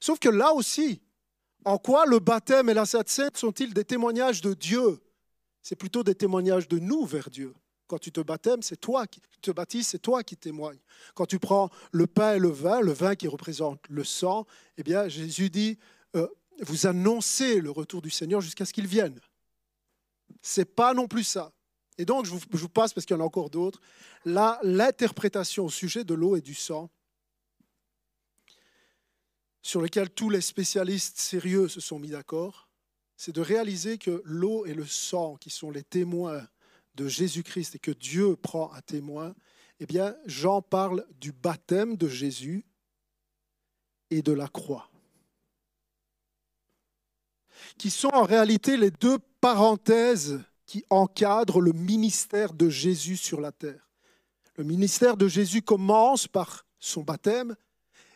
[0.00, 1.00] Sauf que là aussi,
[1.64, 5.00] en quoi le baptême et la Sainte sont-ils des témoignages de Dieu?
[5.62, 7.54] C'est plutôt des témoignages de nous vers Dieu.
[7.86, 10.78] Quand tu te baptêmes, c'est toi qui te baptises, c'est toi qui témoignes.
[11.14, 14.46] Quand tu prends le pain et le vin, le vin qui représente le sang,
[14.76, 15.78] eh bien Jésus dit
[16.14, 16.28] euh,
[16.60, 19.18] vous annoncez le retour du Seigneur jusqu'à ce qu'il vienne.
[20.42, 21.52] C'est pas non plus ça.
[21.98, 23.80] Et donc je vous, passe parce qu'il y en a encore d'autres.
[24.24, 26.90] Là, l'interprétation au sujet de l'eau et du sang,
[29.62, 32.68] sur lequel tous les spécialistes sérieux se sont mis d'accord,
[33.16, 36.46] c'est de réaliser que l'eau et le sang, qui sont les témoins
[36.96, 39.34] de Jésus-Christ et que Dieu prend à témoin,
[39.80, 42.64] eh bien, Jean parle du baptême de Jésus
[44.10, 44.90] et de la croix,
[47.78, 53.52] qui sont en réalité les deux parenthèses qui encadrent le ministère de Jésus sur la
[53.52, 53.90] terre.
[54.56, 57.54] Le ministère de Jésus commence par son baptême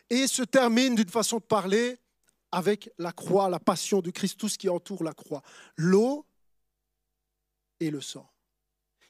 [0.09, 1.97] et se termine d'une façon de parler
[2.51, 5.43] avec la croix, la passion du Christ, tout ce qui entoure la croix,
[5.75, 6.25] l'eau
[7.79, 8.29] et le sang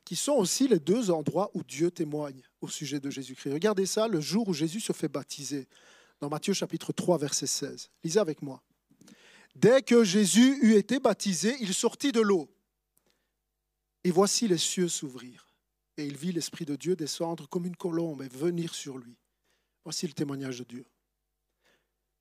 [0.10, 3.54] qui sont aussi les deux endroits où Dieu témoigne au sujet de Jésus-Christ.
[3.54, 5.68] Regardez ça, le jour où Jésus se fait baptiser,
[6.20, 7.92] dans Matthieu chapitre 3, verset 16.
[8.04, 8.60] Lisez avec moi.
[9.60, 12.50] Dès que Jésus eut été baptisé, il sortit de l'eau.
[14.06, 15.54] Et voici les cieux s'ouvrir.
[15.98, 19.18] Et il vit l'Esprit de Dieu descendre comme une colombe et venir sur lui.
[19.84, 20.86] Voici le témoignage de Dieu.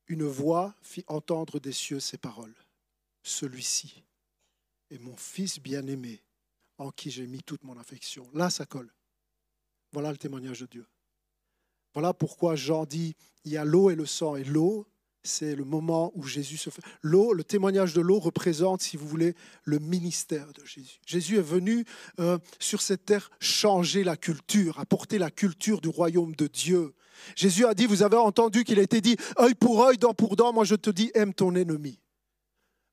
[0.08, 2.56] Une voix fit entendre des cieux ces paroles.
[3.22, 4.02] Celui-ci
[4.90, 6.20] est mon Fils bien-aimé
[6.78, 8.28] en qui j'ai mis toute mon affection.
[8.34, 8.92] Là, ça colle.
[9.92, 10.86] Voilà le témoignage de Dieu.
[11.94, 14.34] Voilà pourquoi Jean dit, il y a l'eau et le sang.
[14.34, 14.88] Et l'eau,
[15.28, 16.82] c'est le moment où Jésus se fait.
[17.02, 20.98] L'eau, le témoignage de l'eau représente, si vous voulez, le ministère de Jésus.
[21.06, 21.84] Jésus est venu
[22.18, 26.94] euh, sur cette terre changer la culture, apporter la culture du royaume de Dieu.
[27.36, 30.36] Jésus a dit, vous avez entendu qu'il a été dit, œil pour œil, dent pour
[30.36, 31.98] dent, moi je te dis, aime ton ennemi.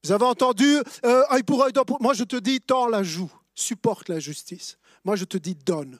[0.03, 3.01] Vous avez entendu, euh, œil pour œil, dent pour moi je te dis, tends la
[3.01, 4.77] joue supporte la justice.
[5.03, 5.99] Moi, je te dis, donne.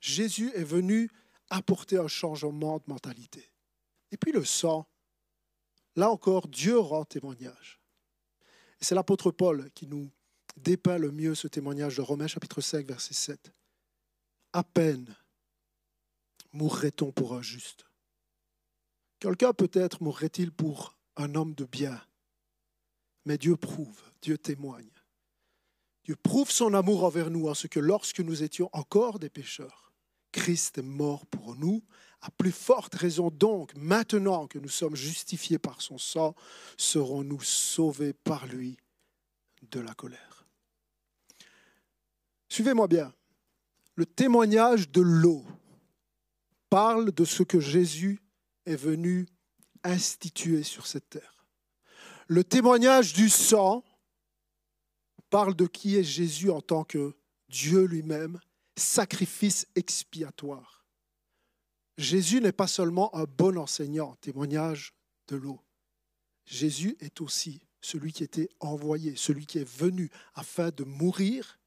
[0.00, 1.10] Jésus est venu
[1.50, 3.50] apporter un changement de mentalité.
[4.12, 4.86] Et puis le sang,
[5.96, 7.80] là encore, Dieu rend témoignage.
[8.80, 10.10] C'est l'apôtre Paul qui nous
[10.56, 13.52] dépeint le mieux ce témoignage de Romains chapitre 5, verset 7.
[14.52, 15.14] À peine
[16.52, 17.84] mourrait-on pour un juste.
[19.20, 22.00] Quelqu'un peut-être mourrait-il pour un homme de bien.
[23.26, 24.90] Mais Dieu prouve, Dieu témoigne
[26.04, 29.92] Dieu prouve son amour envers nous en ce que lorsque nous étions encore des pécheurs,
[30.32, 31.84] Christ est mort pour nous.
[32.22, 36.34] À plus forte raison donc, maintenant que nous sommes justifiés par son sang,
[36.76, 38.76] serons-nous sauvés par lui
[39.70, 40.46] de la colère.
[42.48, 43.12] Suivez-moi bien.
[43.94, 45.44] Le témoignage de l'eau
[46.68, 48.20] parle de ce que Jésus
[48.66, 49.26] est venu
[49.82, 51.46] instituer sur cette terre.
[52.26, 53.82] Le témoignage du sang
[55.30, 57.14] parle de qui est Jésus en tant que
[57.48, 58.38] Dieu lui-même,
[58.76, 60.79] sacrifice expiatoire.
[62.00, 64.94] Jésus n'est pas seulement un bon enseignant, témoignage
[65.28, 65.60] de l'eau.
[66.46, 71.60] Jésus est aussi celui qui était envoyé, celui qui est venu afin de mourir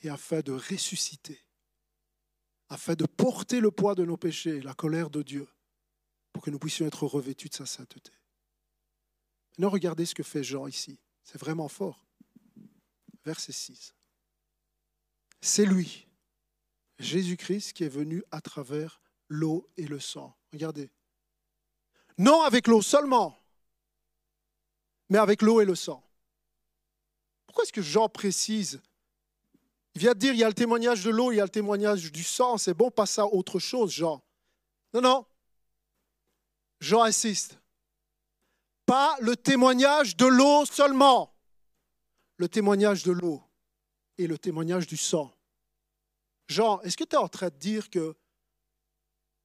[0.00, 1.38] et afin de ressusciter,
[2.70, 5.46] afin de porter le poids de nos péchés, la colère de Dieu,
[6.32, 8.12] pour que nous puissions être revêtus de sa sainteté.
[9.50, 10.98] Maintenant, regardez ce que fait Jean ici.
[11.24, 12.06] C'est vraiment fort.
[13.26, 13.94] Verset 6.
[15.42, 16.08] C'est lui,
[16.98, 19.00] Jésus-Christ, qui est venu à travers
[19.30, 20.36] l'eau et le sang.
[20.52, 20.90] Regardez.
[22.18, 23.38] Non avec l'eau seulement,
[25.08, 26.04] mais avec l'eau et le sang.
[27.46, 28.82] Pourquoi est-ce que Jean précise
[29.94, 31.50] Il vient de dire, il y a le témoignage de l'eau, il y a le
[31.50, 34.22] témoignage du sang, c'est bon, passe à autre chose, Jean.
[34.92, 35.26] Non, non.
[36.80, 37.58] Jean insiste.
[38.84, 41.34] Pas le témoignage de l'eau seulement,
[42.36, 43.42] le témoignage de l'eau
[44.18, 45.32] et le témoignage du sang.
[46.48, 48.16] Jean, est-ce que tu es en train de dire que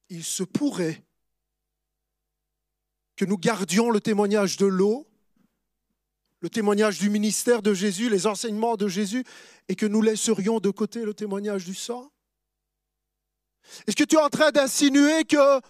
[0.08, 1.02] il se pourrait
[3.16, 5.06] que nous gardions le témoignage de l'eau
[6.40, 9.24] le témoignage du ministère de Jésus, les enseignements de Jésus,
[9.68, 12.10] et que nous laisserions de côté le témoignage du sang.
[13.86, 15.60] Est-ce que tu es en train d'insinuer que,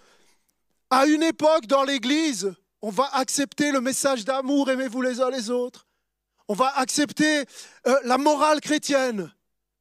[0.90, 5.50] à une époque dans l'Église, on va accepter le message d'amour, aimez-vous les uns les
[5.50, 5.86] autres?
[6.48, 7.44] On va accepter
[7.86, 9.32] euh, la morale chrétienne,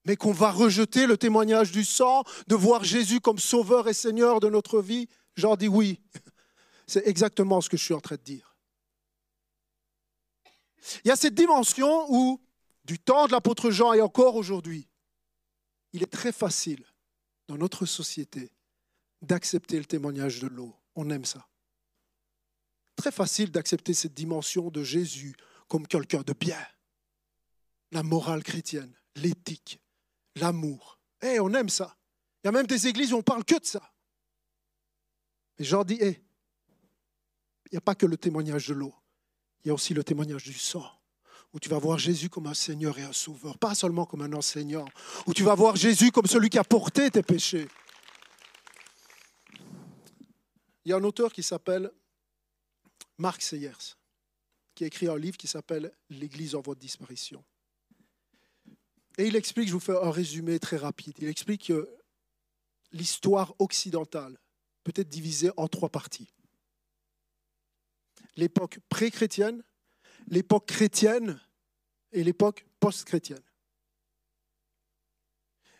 [0.05, 4.39] mais qu'on va rejeter le témoignage du sang, de voir Jésus comme sauveur et seigneur
[4.39, 6.01] de notre vie J'en dis oui.
[6.87, 8.55] C'est exactement ce que je suis en train de dire.
[11.03, 12.41] Il y a cette dimension où,
[12.83, 14.87] du temps de l'apôtre Jean et encore aujourd'hui,
[15.93, 16.85] il est très facile
[17.47, 18.51] dans notre société
[19.21, 20.75] d'accepter le témoignage de l'eau.
[20.95, 21.47] On aime ça.
[22.95, 25.35] Très facile d'accepter cette dimension de Jésus
[25.67, 26.63] comme quelqu'un de bien.
[27.91, 29.79] La morale chrétienne, l'éthique,
[30.35, 30.99] l'amour.
[31.21, 31.95] Eh, on aime ça.
[32.43, 33.91] Il y a même des églises où on parle que de ça.
[35.57, 36.21] Mais Jean dit, eh,
[37.65, 38.93] il n'y a pas que le témoignage de l'eau
[39.65, 40.87] il y a aussi le témoignage du sang,
[41.51, 44.31] où tu vas voir Jésus comme un Seigneur et un Sauveur, pas seulement comme un
[44.33, 44.85] enseignant,
[45.25, 47.67] où tu vas voir Jésus comme celui qui a porté tes péchés.
[50.85, 51.91] Il y a un auteur qui s'appelle
[53.17, 53.95] Marc Seyers,
[54.75, 57.43] qui a écrit un livre qui s'appelle L'Église en voie de disparition.
[59.17, 61.89] Et il explique, je vous fais un résumé très rapide, il explique que
[62.91, 64.37] l'histoire occidentale
[64.83, 66.29] peut être divisée en trois parties
[68.35, 69.63] l'époque pré-chrétienne,
[70.27, 71.39] l'époque chrétienne
[72.11, 73.43] et l'époque post-chrétienne.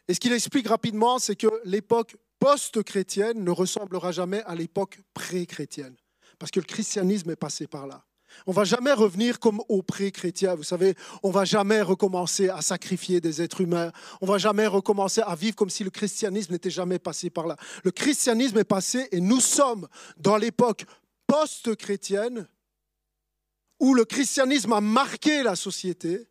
[0.08, 5.96] Et ce qu'il explique rapidement, c'est que l'époque post-chrétienne ne ressemblera jamais à l'époque pré-chrétienne,
[6.38, 8.06] parce que le christianisme est passé par là.
[8.46, 10.56] On va jamais revenir comme au pré-chrétien.
[10.56, 13.92] Vous savez, on va jamais recommencer à sacrifier des êtres humains.
[14.22, 17.58] On va jamais recommencer à vivre comme si le christianisme n'était jamais passé par là.
[17.84, 20.86] Le christianisme est passé et nous sommes dans l'époque
[21.28, 22.48] post-chrétienne,
[23.80, 26.28] où le christianisme a marqué la société,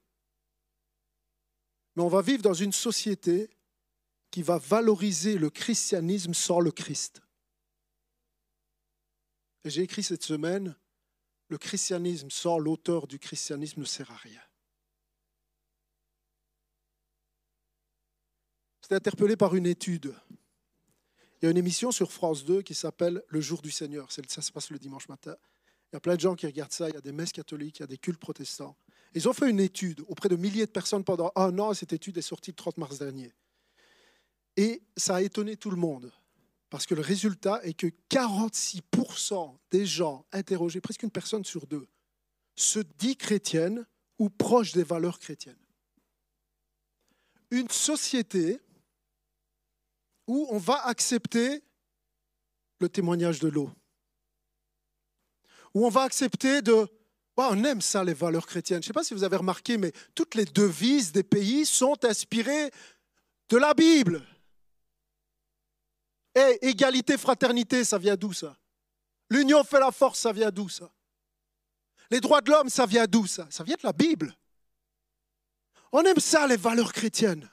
[1.97, 3.51] mais on va vivre dans une société
[4.31, 7.23] qui va valoriser le christianisme sans le Christ.
[9.65, 10.77] J'ai écrit cette semaine,
[11.49, 14.41] le christianisme sans l'auteur du christianisme ne sert à rien.
[18.83, 20.15] J'étais interpellé par une étude
[21.45, 24.11] il y a une émission sur France 2 qui s'appelle Le jour du Seigneur.
[24.11, 25.37] Ça se passe le dimanche matin.
[25.93, 26.89] Il y a plein de gens qui regardent ça.
[26.89, 28.79] Il y a des messes catholiques, il y a des cultes protestants.
[29.15, 31.75] Ils ont fait une étude auprès de milliers de personnes pendant un an.
[31.75, 33.31] Cette étude est sortie le 30 mars dernier.
[34.57, 36.11] Et ça a étonné tout le monde.
[36.71, 41.87] Parce que le résultat est que 46% des gens interrogés, presque une personne sur deux,
[42.57, 43.87] se dit chrétienne
[44.19, 45.59] ou proche des valeurs chrétiennes.
[47.51, 48.61] Une société
[50.27, 51.63] où on va accepter
[52.81, 53.71] le témoignage de l'eau,
[55.75, 56.89] où on va accepter de...
[57.37, 58.83] on aime ça, les valeurs chrétiennes.
[58.83, 62.05] Je ne sais pas si vous avez remarqué, mais toutes les devises des pays sont
[62.05, 62.71] inspirées
[63.49, 64.25] de la Bible.
[66.35, 68.57] Et égalité, fraternité, ça vient d'où ça?
[69.31, 70.93] L'union fait la force, ça vient d'où ça?
[72.11, 73.47] Les droits de l'homme, ça vient d'où ça?
[73.51, 74.37] Ça vient de la Bible.
[75.93, 77.49] On aime ça, les valeurs chrétiennes.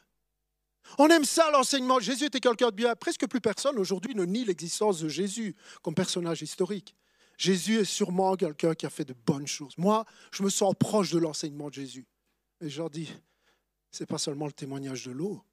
[0.98, 2.00] On aime ça, l'enseignement.
[2.00, 2.96] Jésus était quelqu'un de bien.
[2.96, 6.96] Presque plus personne aujourd'hui ne nie l'existence de Jésus comme personnage historique.
[7.38, 9.78] Jésus est sûrement quelqu'un qui a fait de bonnes choses.
[9.78, 12.08] Moi, je me sens proche de l'enseignement de Jésus.
[12.60, 13.12] Et je leur dis,
[13.92, 15.44] ce n'est pas seulement le témoignage de l'eau,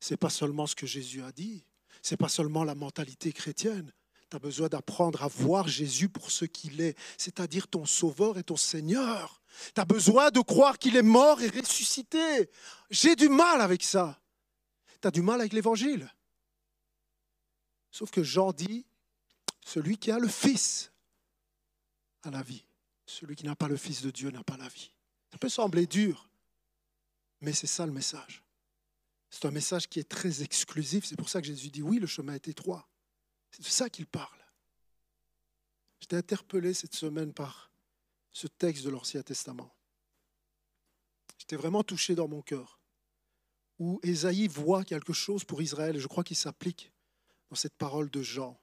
[0.00, 1.65] c'est pas seulement ce que Jésus a dit,
[2.06, 3.92] c'est pas seulement la mentalité chrétienne.
[4.30, 8.44] Tu as besoin d'apprendre à voir Jésus pour ce qu'il est, c'est-à-dire ton Sauveur et
[8.44, 9.42] ton Seigneur.
[9.74, 12.48] Tu as besoin de croire qu'il est mort et ressuscité.
[12.90, 14.20] J'ai du mal avec ça.
[15.02, 16.08] Tu as du mal avec l'Évangile.
[17.90, 18.86] Sauf que Jean dit,
[19.64, 20.92] celui qui a le Fils
[22.22, 22.64] a la vie.
[23.06, 24.92] Celui qui n'a pas le Fils de Dieu n'a pas la vie.
[25.32, 26.28] Ça peut sembler dur,
[27.40, 28.45] mais c'est ça le message.
[29.30, 31.04] C'est un message qui est très exclusif.
[31.04, 32.88] C'est pour ça que Jésus dit oui, le chemin est étroit.
[33.50, 34.38] C'est de ça qu'il parle.
[36.00, 37.70] J'étais interpellé cette semaine par
[38.32, 39.74] ce texte de l'Ancien Testament.
[41.38, 42.80] J'étais vraiment touché dans mon cœur,
[43.78, 46.92] où Ésaïe voit quelque chose pour Israël, je crois qu'il s'applique
[47.50, 48.60] dans cette parole de Jean.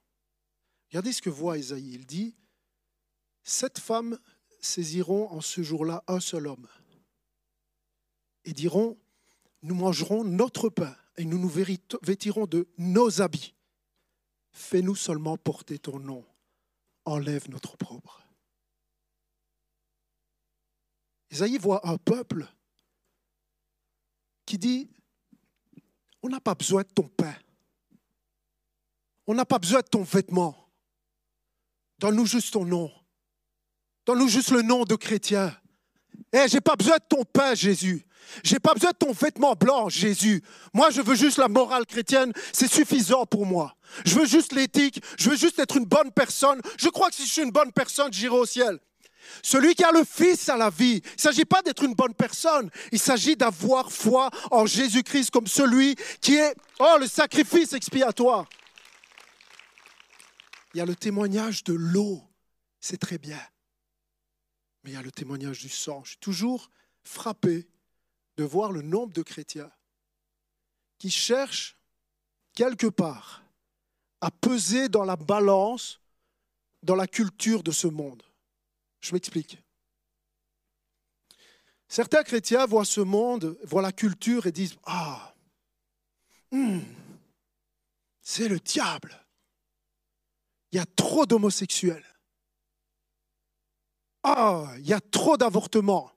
[0.90, 1.94] Regardez ce que voit Ésaïe.
[1.94, 2.36] Il dit,
[3.44, 4.20] Sept femmes
[4.60, 6.68] saisiront en ce jour-là un seul homme
[8.46, 8.98] et diront,
[9.64, 11.52] nous mangerons notre pain et nous nous
[12.02, 13.56] vêtirons de nos habits.
[14.52, 16.26] Fais-nous seulement porter ton nom.
[17.06, 18.22] Enlève notre propre.
[21.32, 22.46] Isaïe voit un peuple
[24.46, 24.90] qui dit,
[26.22, 27.36] on n'a pas besoin de ton pain.
[29.26, 30.70] On n'a pas besoin de ton vêtement.
[32.00, 32.92] Donne-nous juste ton nom.
[34.06, 35.58] Donne-nous juste le nom de chrétien.
[36.34, 38.06] Eh, j'ai pas besoin de ton pain, Jésus.
[38.44, 40.42] J'ai pas besoin de ton vêtement blanc, Jésus.
[40.74, 42.34] Moi, je veux juste la morale chrétienne.
[42.52, 43.76] C'est suffisant pour moi.
[44.06, 45.02] Je veux juste l'éthique.
[45.20, 46.60] Je veux juste être une bonne personne.
[46.78, 48.80] Je crois que si je suis une bonne personne, j'irai au ciel.
[49.44, 51.02] Celui qui a le Fils a la vie.
[51.04, 52.70] Il ne s'agit pas d'être une bonne personne.
[52.92, 58.46] Il s'agit d'avoir foi en Jésus-Christ comme celui qui est, oh, le sacrifice expiatoire.
[60.74, 62.24] Il y a le témoignage de l'eau.
[62.82, 63.40] C'est très bien.
[64.84, 66.04] Mais il y a le témoignage du sang.
[66.04, 66.70] Je suis toujours
[67.04, 67.68] frappé
[68.38, 69.72] de voir le nombre de chrétiens
[70.98, 71.78] qui cherchent
[72.54, 73.44] quelque part
[74.22, 76.00] à peser dans la balance,
[76.82, 78.24] dans la culture de ce monde.
[79.02, 79.58] Je m'explique.
[81.88, 85.36] Certains chrétiens voient ce monde, voient la culture et disent Ah,
[86.52, 86.80] hmm,
[88.22, 89.20] c'est le diable.
[90.72, 92.06] Il y a trop d'homosexuels.
[94.24, 96.10] Ah, il y a trop d'avortements.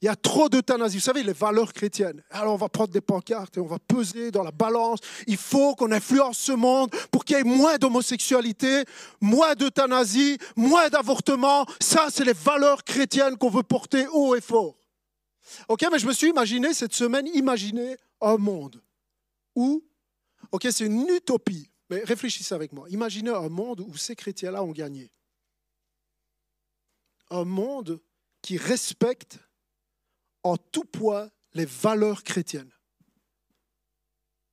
[0.00, 0.98] Il y a trop d'euthanasie.
[0.98, 2.22] Vous savez, les valeurs chrétiennes.
[2.30, 4.98] Alors, on va prendre des pancartes et on va peser dans la balance.
[5.26, 8.84] Il faut qu'on influence ce monde pour qu'il y ait moins d'homosexualité,
[9.20, 11.64] moins d'euthanasie, moins d'avortement.
[11.80, 14.76] Ça, c'est les valeurs chrétiennes qu'on veut porter haut et fort.
[15.68, 18.82] Ok, mais je me suis imaginé cette semaine, imaginer un monde
[19.54, 19.82] où,
[20.52, 22.86] ok, c'est une utopie, mais réfléchissez avec moi.
[22.90, 25.10] Imaginez un monde où ces chrétiens-là ont gagné
[27.30, 28.00] un monde
[28.42, 29.38] qui respecte
[30.42, 32.72] en tout point les valeurs chrétiennes,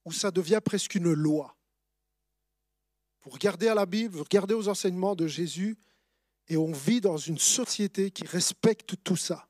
[0.05, 1.57] où ça devient presque une loi.
[3.23, 5.77] Vous regardez à la Bible, vous regardez aux enseignements de Jésus,
[6.47, 9.47] et on vit dans une société qui respecte tout ça,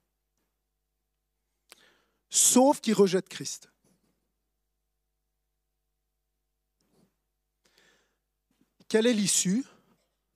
[2.29, 3.69] sauf qui rejette Christ.
[8.87, 9.65] Quelle est l'issue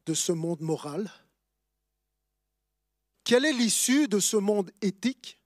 [0.05, 1.11] de ce monde moral?
[3.25, 5.41] Quelle est l'issue de ce monde éthique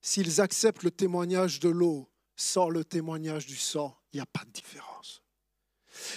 [0.00, 3.96] s'ils acceptent le témoignage de l'eau sans le témoignage du sang?
[4.12, 5.22] Il n'y a pas de différence.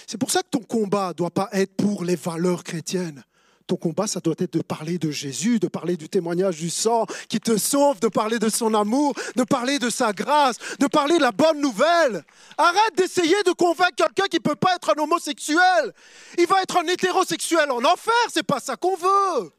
[0.06, 3.22] C'est pour ça que ton combat ne doit pas être pour les valeurs chrétiennes.
[3.66, 7.06] Ton combat, ça doit être de parler de Jésus, de parler du témoignage du sang
[7.28, 11.18] qui te sauve, de parler de son amour, de parler de sa grâce, de parler
[11.18, 12.24] de la bonne nouvelle.
[12.56, 15.92] Arrête d'essayer de convaincre quelqu'un qui ne peut pas être un homosexuel.
[16.38, 19.52] Il va être un hétérosexuel en enfer, c'est pas ça qu'on veut.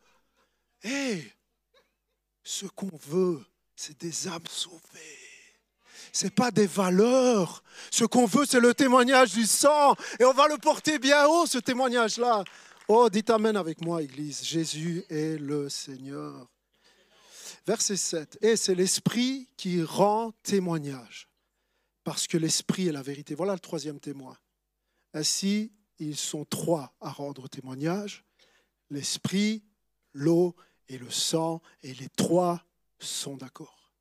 [0.84, 1.32] Hé,
[2.44, 3.44] ce qu'on veut,
[3.76, 5.24] c'est des âmes sauvées.
[6.12, 7.64] Ce n'est pas des valeurs.
[7.90, 9.96] Ce qu'on veut, c'est le témoignage du sang.
[10.20, 12.44] Et on va le porter bien haut, ce témoignage-là.
[12.88, 14.44] Oh, dites Amen avec moi, Église.
[14.44, 16.48] Jésus est le Seigneur.
[17.66, 18.38] Verset 7.
[18.42, 21.30] Et c'est l'Esprit qui rend témoignage.
[22.04, 23.36] Parce que l'Esprit est la vérité.
[23.36, 24.38] Voilà le troisième témoin.
[25.14, 28.24] Ainsi, ils sont trois à rendre témoignage.
[28.90, 29.64] L'Esprit,
[30.14, 30.56] l'eau
[30.94, 32.64] et le sang, et les trois
[33.00, 33.92] sont d'accord.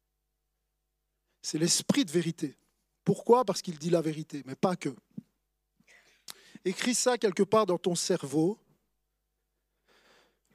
[1.40, 2.56] C'est l'esprit de vérité.
[3.04, 3.44] Pourquoi?
[3.44, 4.94] Parce qu'il dit la vérité, mais pas que.
[6.64, 8.58] Écris ça quelque part dans ton cerveau.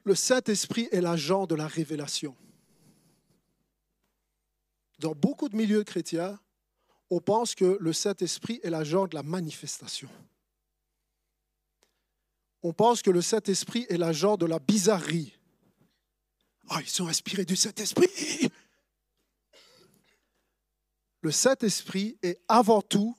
[0.04, 2.34] Le Saint-Esprit est l'agent de la révélation.
[5.00, 6.38] Dans beaucoup de milieux chrétiens,
[7.10, 10.08] on pense que le Saint-Esprit est l'agent de la manifestation.
[12.62, 15.37] On pense que le Saint-Esprit est l'agent de la bizarrerie.
[16.68, 18.50] Ah, ils sont inspirés du Saint-Esprit.
[21.22, 23.16] le Saint-Esprit est avant tout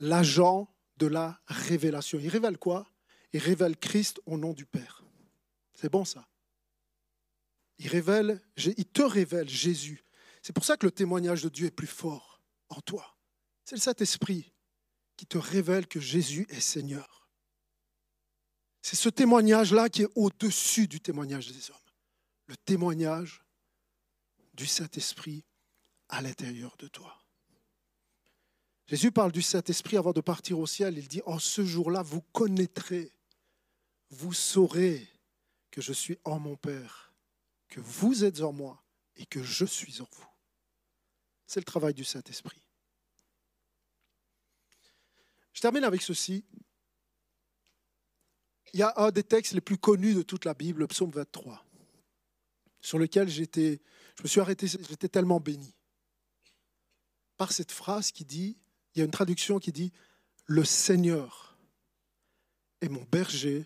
[0.00, 2.18] l'agent de la révélation.
[2.20, 2.90] Il révèle quoi?
[3.32, 5.04] Il révèle Christ au nom du Père.
[5.74, 6.26] C'est bon ça?
[7.78, 10.02] Il révèle, il te révèle Jésus.
[10.42, 13.16] C'est pour ça que le témoignage de Dieu est plus fort en toi.
[13.64, 14.52] C'est le Saint-Esprit
[15.16, 17.28] qui te révèle que Jésus est Seigneur.
[18.82, 21.76] C'est ce témoignage-là qui est au-dessus du témoignage des hommes.
[22.48, 23.44] Le témoignage
[24.54, 25.44] du Saint-Esprit
[26.08, 27.22] à l'intérieur de toi.
[28.86, 30.96] Jésus parle du Saint-Esprit avant de partir au ciel.
[30.96, 33.12] Il dit, en ce jour-là, vous connaîtrez,
[34.10, 35.06] vous saurez
[35.70, 37.12] que je suis en mon Père,
[37.68, 38.82] que vous êtes en moi
[39.16, 40.26] et que je suis en vous.
[41.46, 42.62] C'est le travail du Saint-Esprit.
[45.52, 46.44] Je termine avec ceci.
[48.72, 51.10] Il y a un des textes les plus connus de toute la Bible, le psaume
[51.10, 51.67] 23,
[52.80, 53.80] sur lequel j'étais,
[54.16, 55.74] je me suis arrêté, j'étais tellement béni
[57.36, 58.58] par cette phrase qui dit,
[58.94, 59.92] il y a une traduction qui dit,
[60.46, 61.56] le Seigneur
[62.80, 63.64] est mon berger,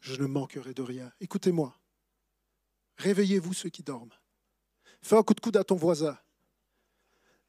[0.00, 1.12] je ne manquerai de rien.
[1.20, 1.78] Écoutez-moi,
[2.96, 4.12] réveillez-vous ceux qui dorment.
[5.00, 6.18] Fais un coup de coude à ton voisin.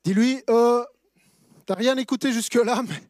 [0.04, 0.86] Dis-lui, euh,
[1.68, 3.10] n'as rien écouté jusque-là, mais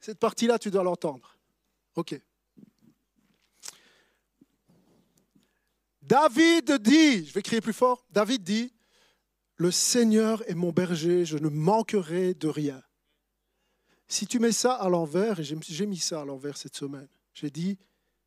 [0.00, 1.38] cette partie-là, tu dois l'entendre.
[1.94, 2.20] OK.
[6.02, 8.72] David dit, je vais crier plus fort, David dit,
[9.56, 12.82] le Seigneur est mon berger, je ne manquerai de rien.
[14.08, 17.50] Si tu mets ça à l'envers, et j'ai mis ça à l'envers cette semaine, j'ai
[17.50, 17.78] dit,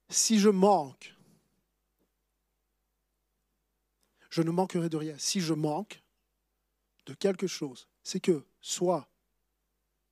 [0.10, 1.14] si je manque,
[4.30, 5.16] je ne manquerai de rien.
[5.18, 6.02] Si je manque
[7.06, 9.08] de quelque chose, c'est que soit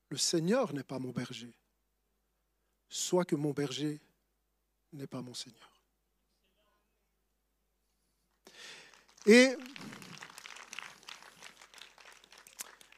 [0.10, 1.54] le Seigneur n'est pas mon berger,
[2.88, 4.00] soit que mon berger
[4.92, 5.73] n'est pas mon Seigneur.
[9.26, 9.56] Et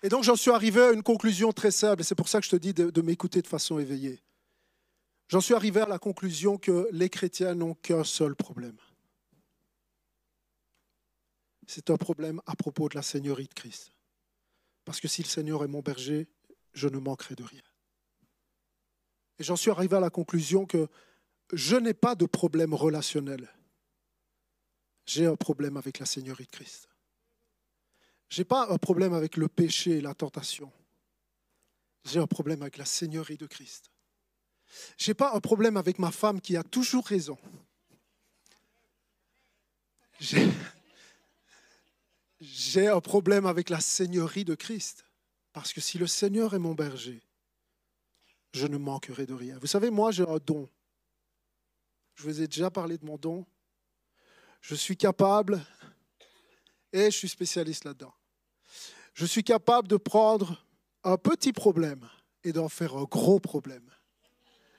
[0.09, 2.51] donc j'en suis arrivé à une conclusion très simple, et c'est pour ça que je
[2.51, 4.21] te dis de, m'écouter de façon éveillée.
[5.28, 8.78] J'en suis arrivé à la conclusion que les chrétiens n'ont qu'un seul problème.
[11.65, 13.91] C'est un problème à propos de la Seigneurie de Christ.
[14.84, 16.28] Parce que si le Seigneur est mon berger,
[16.73, 17.63] je ne manquerai de rien.
[19.39, 20.88] Et j'en suis arrivé à la conclusion que
[21.51, 23.49] je n'ai pas de problème relationnel.
[25.05, 26.89] J'ai un problème avec la Seigneurie de Christ.
[28.29, 30.71] Je n'ai pas un problème avec le péché et la tentation.
[32.05, 33.91] J'ai un problème avec la Seigneurie de Christ.
[34.97, 37.37] Je n'ai pas un problème avec ma femme qui a toujours raison.
[42.39, 45.05] J'ai un problème avec la Seigneurie de Christ.
[45.53, 47.21] Parce que si le Seigneur est mon berger,
[48.53, 49.57] je ne manquerai de rien.
[49.59, 50.67] Vous savez, moi, j'ai un don.
[52.15, 53.45] Je vous ai déjà parlé de mon don.
[54.68, 55.63] Je suis capable
[56.91, 58.16] et je suis spécialiste là-dedans.
[59.13, 60.66] Je suis capable de prendre
[61.03, 62.09] un petit problème
[62.43, 63.88] et d'en faire un gros problème.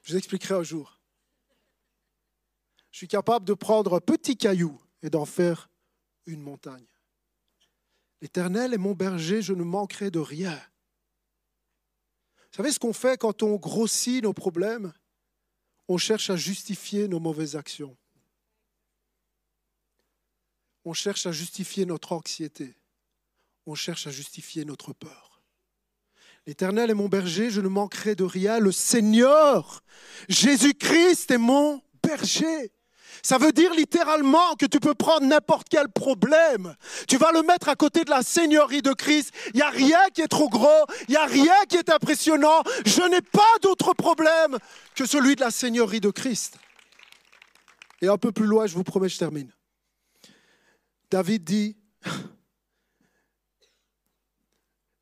[0.02, 0.98] Je vous expliquerai un jour.
[2.90, 5.70] Je suis capable de prendre un petit caillou et d'en faire
[6.26, 6.88] une montagne.
[8.20, 10.60] L'Éternel est mon berger, je ne manquerai de rien.
[12.36, 14.92] Vous savez ce qu'on fait quand on grossit nos problèmes?
[15.86, 17.96] On cherche à justifier nos mauvaises actions
[20.86, 22.76] on cherche à justifier notre anxiété.
[23.66, 25.42] On cherche à justifier notre peur.
[26.46, 28.60] L'Éternel est mon berger, je ne manquerai de rien.
[28.60, 29.82] Le Seigneur,
[30.28, 32.70] Jésus-Christ est mon berger.
[33.20, 36.76] Ça veut dire littéralement que tu peux prendre n'importe quel problème.
[37.08, 39.34] Tu vas le mettre à côté de la Seigneurie de Christ.
[39.54, 42.62] Il n'y a rien qui est trop gros, il n'y a rien qui est impressionnant.
[42.84, 44.56] Je n'ai pas d'autre problème
[44.94, 46.58] que celui de la Seigneurie de Christ.
[48.02, 49.50] Et un peu plus loin, je vous promets, je termine.
[51.10, 51.76] David dit,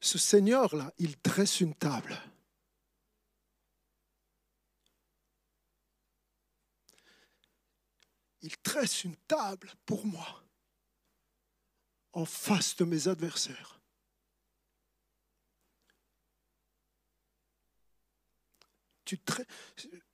[0.00, 2.20] ce Seigneur-là, il dresse une table.
[8.42, 10.44] Il dresse une table pour moi
[12.12, 13.80] en face de mes adversaires.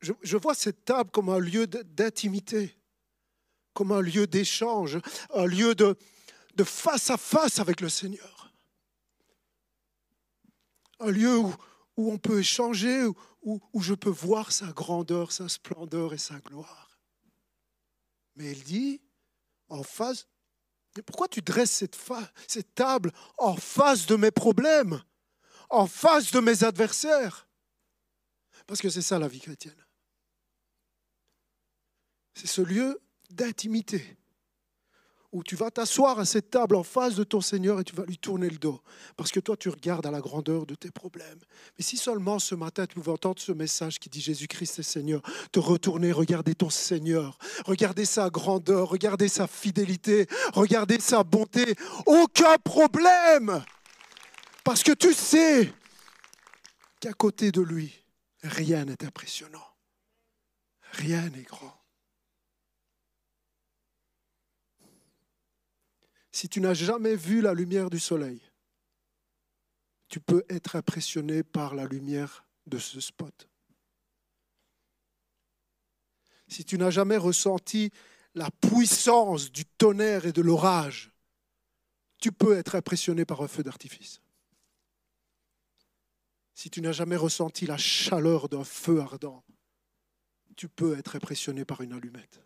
[0.01, 2.80] je vois cette table comme un lieu d'intimité
[3.75, 4.99] comme un lieu d'échange,
[5.35, 5.97] un lieu de,
[6.65, 8.53] face à face avec le Seigneur.
[10.99, 11.55] Un lieu où,
[11.97, 13.07] où on peut échanger,
[13.43, 17.01] où, où je peux voir sa grandeur, sa splendeur et sa gloire.
[18.37, 19.01] Mais il dit,
[19.69, 20.27] en face,
[21.07, 21.97] pourquoi tu dresses cette,
[22.49, 25.03] cette table en face de mes problèmes,
[25.69, 27.49] en face de mes adversaires?
[28.67, 29.87] Parce que c'est ça la vie chrétienne.
[32.35, 33.01] C'est ce lieu
[33.31, 34.17] d'intimité,
[35.33, 38.05] où tu vas t'asseoir à cette table en face de ton Seigneur et tu vas
[38.05, 38.81] lui tourner le dos.
[39.17, 41.39] Parce que toi, tu regardes à la grandeur de tes problèmes.
[41.79, 45.23] Mais si seulement ce matin, tu pouvais entendre ce message qui dit Jésus-Christ est Seigneur,
[45.53, 51.77] te retourner, regarder ton Seigneur, regarder sa grandeur, regarder sa fidélité, regarder sa bonté,
[52.07, 53.63] aucun problème.
[54.65, 55.73] Parce que tu sais
[56.99, 57.93] qu'à côté de lui,
[58.43, 59.65] rien n'est impressionnant.
[60.93, 61.80] Rien n'est grand.
[66.33, 68.41] Si tu n'as jamais vu la lumière du soleil,
[70.09, 73.49] tu peux être impressionné par la lumière de ce spot.
[76.49, 77.91] Si tu n'as jamais ressenti
[78.35, 81.13] la puissance du tonnerre et de l'orage,
[82.19, 84.21] tu peux être impressionné par un feu d'artifice.
[86.55, 89.45] Si tu n'as jamais ressenti la chaleur d'un feu ardent,
[90.57, 92.41] tu peux être impressionné par une allumette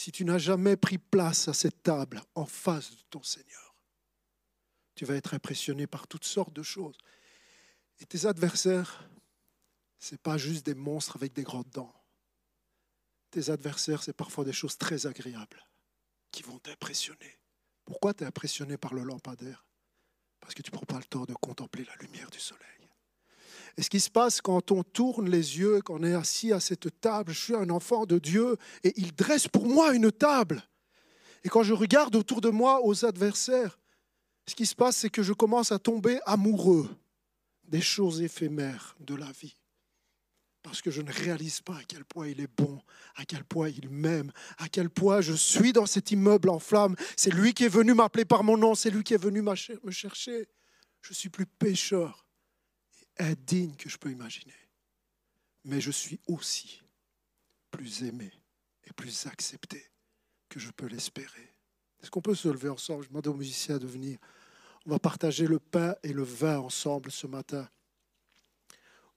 [0.00, 3.74] si tu n'as jamais pris place à cette table en face de ton Seigneur,
[4.94, 6.96] tu vas être impressionné par toutes sortes de choses.
[7.98, 9.06] Et tes adversaires,
[9.98, 11.94] ce n'est pas juste des monstres avec des grandes dents.
[13.30, 15.68] Tes adversaires, c'est parfois des choses très agréables
[16.30, 17.38] qui vont t'impressionner.
[17.84, 19.66] Pourquoi tu es impressionné par le lampadaire?
[20.40, 22.79] Parce que tu ne prends pas le temps de contempler la lumière du soleil.
[23.76, 26.60] Et ce qui se passe quand on tourne les yeux, quand on est assis à
[26.60, 30.62] cette table, je suis un enfant de Dieu et il dresse pour moi une table.
[31.44, 33.78] Et quand je regarde autour de moi aux adversaires,
[34.46, 36.88] ce qui se passe, c'est que je commence à tomber amoureux
[37.64, 39.54] des choses éphémères de la vie.
[40.62, 42.82] Parce que je ne réalise pas à quel point il est bon,
[43.16, 46.96] à quel point il m'aime, à quel point je suis dans cet immeuble en flammes.
[47.16, 49.54] C'est lui qui est venu m'appeler par mon nom, c'est lui qui est venu me
[49.90, 50.48] chercher.
[51.00, 52.26] Je suis plus pécheur
[53.20, 54.54] indigne que je peux imaginer.
[55.64, 56.82] Mais je suis aussi
[57.70, 58.32] plus aimé
[58.84, 59.84] et plus accepté
[60.48, 61.54] que je peux l'espérer.
[62.02, 63.04] Est-ce qu'on peut se lever ensemble?
[63.04, 64.18] Je demande aux musiciens de venir.
[64.86, 67.68] On va partager le pain et le vin ensemble ce matin.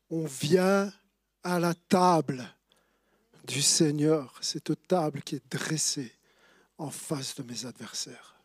[0.09, 0.93] On vient
[1.43, 2.45] à la table
[3.45, 6.13] du Seigneur, cette table qui est dressée
[6.77, 8.35] en face de mes adversaires.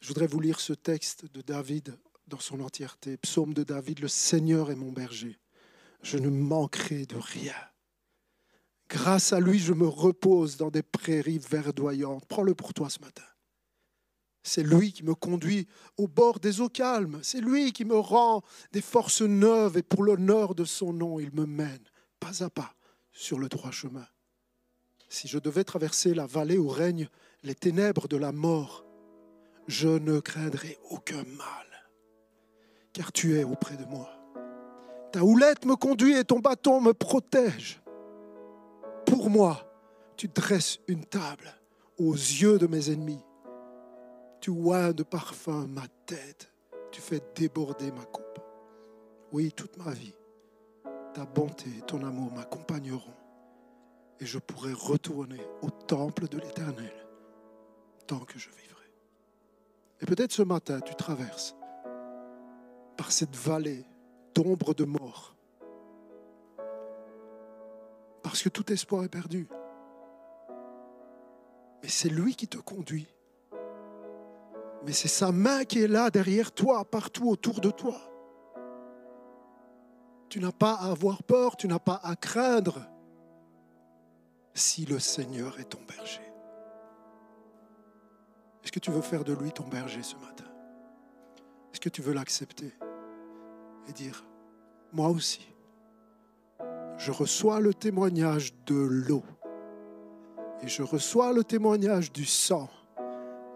[0.00, 1.96] Je voudrais vous lire ce texte de David
[2.30, 3.18] dans son entièreté.
[3.18, 5.38] Psaume de David, le Seigneur est mon berger.
[6.02, 7.54] Je ne manquerai de rien.
[8.88, 12.24] Grâce à lui, je me repose dans des prairies verdoyantes.
[12.26, 13.22] Prends-le pour toi ce matin.
[14.42, 15.68] C'est lui qui me conduit
[15.98, 17.20] au bord des eaux calmes.
[17.22, 21.30] C'est lui qui me rend des forces neuves et pour l'honneur de son nom, il
[21.32, 21.84] me mène
[22.18, 22.74] pas à pas
[23.12, 24.06] sur le droit chemin.
[25.08, 27.08] Si je devais traverser la vallée où règnent
[27.42, 28.86] les ténèbres de la mort,
[29.66, 31.69] je ne craindrais aucun mal
[32.92, 34.08] car tu es auprès de moi.
[35.12, 37.82] Ta houlette me conduit et ton bâton me protège.
[39.06, 39.66] Pour moi,
[40.16, 41.52] tu dresses une table
[41.98, 43.24] aux yeux de mes ennemis.
[44.40, 46.52] Tu oins de parfum ma tête.
[46.92, 48.38] Tu fais déborder ma coupe.
[49.32, 50.14] Oui, toute ma vie,
[51.14, 53.14] ta bonté et ton amour m'accompagneront.
[54.18, 56.92] Et je pourrai retourner au temple de l'Éternel
[58.06, 58.92] tant que je vivrai.
[60.00, 61.54] Et peut-être ce matin, tu traverses
[63.00, 63.86] par cette vallée
[64.34, 65.34] d'ombre de mort.
[68.22, 69.48] Parce que tout espoir est perdu.
[71.82, 73.08] Mais c'est lui qui te conduit.
[74.84, 77.98] Mais c'est sa main qui est là derrière toi, partout autour de toi.
[80.28, 82.86] Tu n'as pas à avoir peur, tu n'as pas à craindre
[84.52, 86.30] si le Seigneur est ton berger.
[88.62, 90.44] Est-ce que tu veux faire de lui ton berger ce matin?
[91.72, 92.74] Est-ce que tu veux l'accepter?
[93.92, 94.24] Dire,
[94.92, 95.46] moi aussi,
[96.98, 99.22] je reçois le témoignage de l'eau
[100.62, 102.68] et je reçois le témoignage du sang.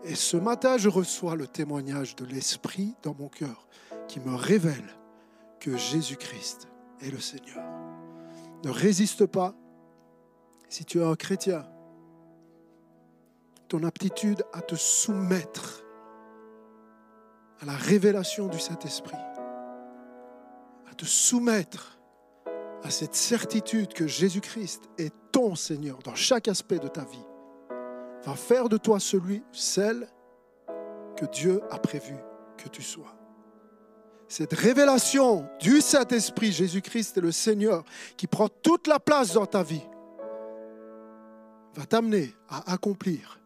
[0.05, 3.69] Et ce matin, je reçois le témoignage de l'Esprit dans mon cœur
[4.09, 4.85] qui me révèle
[5.61, 6.69] que Jésus-Christ
[7.01, 7.63] est le Seigneur.
[8.65, 9.55] Ne résiste pas.
[10.69, 11.67] Si tu es un chrétien,
[13.69, 15.85] ton aptitude à te soumettre
[17.61, 19.17] à la révélation du Saint-Esprit
[20.95, 21.99] te soumettre
[22.83, 27.27] à cette certitude que Jésus-Christ est ton Seigneur dans chaque aspect de ta vie,
[28.25, 30.07] va faire de toi celui, celle
[31.17, 32.15] que Dieu a prévu
[32.57, 33.15] que tu sois.
[34.29, 37.85] Cette révélation du Saint-Esprit, Jésus-Christ est le Seigneur,
[38.17, 39.87] qui prend toute la place dans ta vie,
[41.75, 43.41] va t'amener à accomplir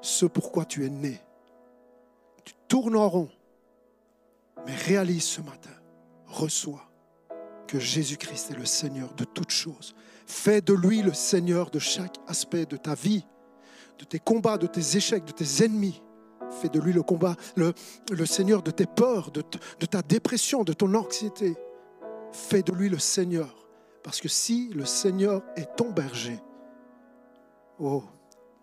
[0.00, 1.20] ce pourquoi tu es né.
[2.44, 3.28] Tu tournes en rond
[4.68, 5.70] mais réalise ce matin,
[6.26, 6.90] reçois
[7.66, 9.94] que Jésus-Christ est le Seigneur de toutes choses.
[10.26, 13.24] Fais de lui le Seigneur de chaque aspect de ta vie,
[13.98, 16.02] de tes combats, de tes échecs, de tes ennemis.
[16.60, 17.72] Fais de lui le combat, le,
[18.26, 21.56] Seigneur de tes peurs, de ta dépression, de ton anxiété.
[22.32, 23.66] Fais de lui le Seigneur.
[24.02, 26.38] Parce que si le Seigneur est ton berger,
[27.78, 28.04] oh,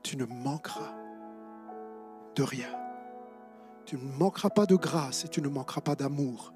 [0.04, 0.94] tu ne manqueras
[2.36, 2.85] de rien.
[3.86, 6.54] Tu ne manqueras pas de grâce et tu ne manqueras pas d'amour.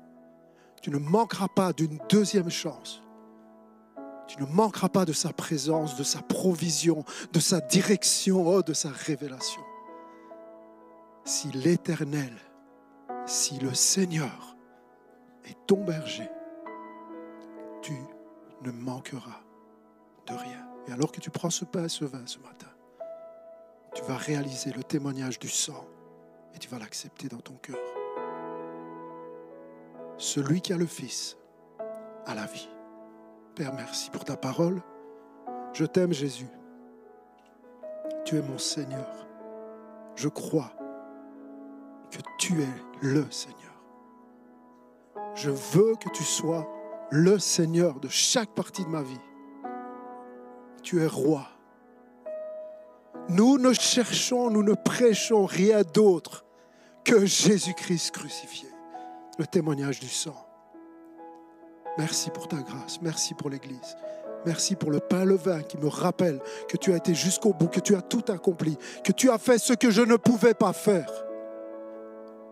[0.81, 3.03] Tu ne manqueras pas d'une deuxième chance.
[4.27, 7.03] Tu ne manqueras pas de sa présence, de sa provision,
[7.33, 9.61] de sa direction, oh, de sa révélation.
[11.25, 12.33] Si l'Éternel,
[13.25, 14.55] si le Seigneur
[15.45, 16.29] est ton berger,
[17.81, 17.93] tu
[18.63, 19.41] ne manqueras
[20.27, 20.67] de rien.
[20.87, 22.69] Et alors que tu prends ce pain et ce vin ce matin,
[23.93, 25.85] tu vas réaliser le témoignage du sang
[26.53, 27.77] et tu vas l'accepter dans ton cœur.
[30.17, 31.37] Celui qui a le Fils
[32.25, 32.69] a la vie.
[33.55, 34.81] Père, merci pour ta parole.
[35.73, 36.49] Je t'aime Jésus.
[38.25, 39.27] Tu es mon Seigneur.
[40.15, 40.71] Je crois
[42.11, 42.67] que tu es
[43.01, 43.55] le Seigneur.
[45.35, 46.67] Je veux que tu sois
[47.11, 49.21] le Seigneur de chaque partie de ma vie.
[50.83, 51.47] Tu es roi.
[53.29, 56.45] Nous ne cherchons, nous ne prêchons rien d'autre
[57.03, 58.67] que Jésus-Christ crucifié,
[59.37, 60.35] le témoignage du sang.
[61.97, 63.97] Merci pour ta grâce, merci pour l'Église.
[64.45, 67.67] Merci pour le pain, le vin qui me rappelle que tu as été jusqu'au bout,
[67.67, 70.71] que tu as tout accompli, que tu as fait ce que je ne pouvais pas
[70.71, 71.11] faire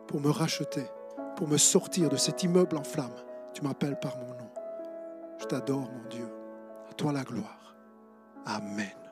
[0.08, 0.86] pour me racheter,
[1.38, 3.16] pour me sortir de cet immeuble en flammes.
[3.54, 4.50] Tu m'appelles par mon nom.
[5.40, 6.28] Je t'adore, mon Dieu.
[6.90, 7.76] À toi la gloire.
[8.46, 9.07] Amen.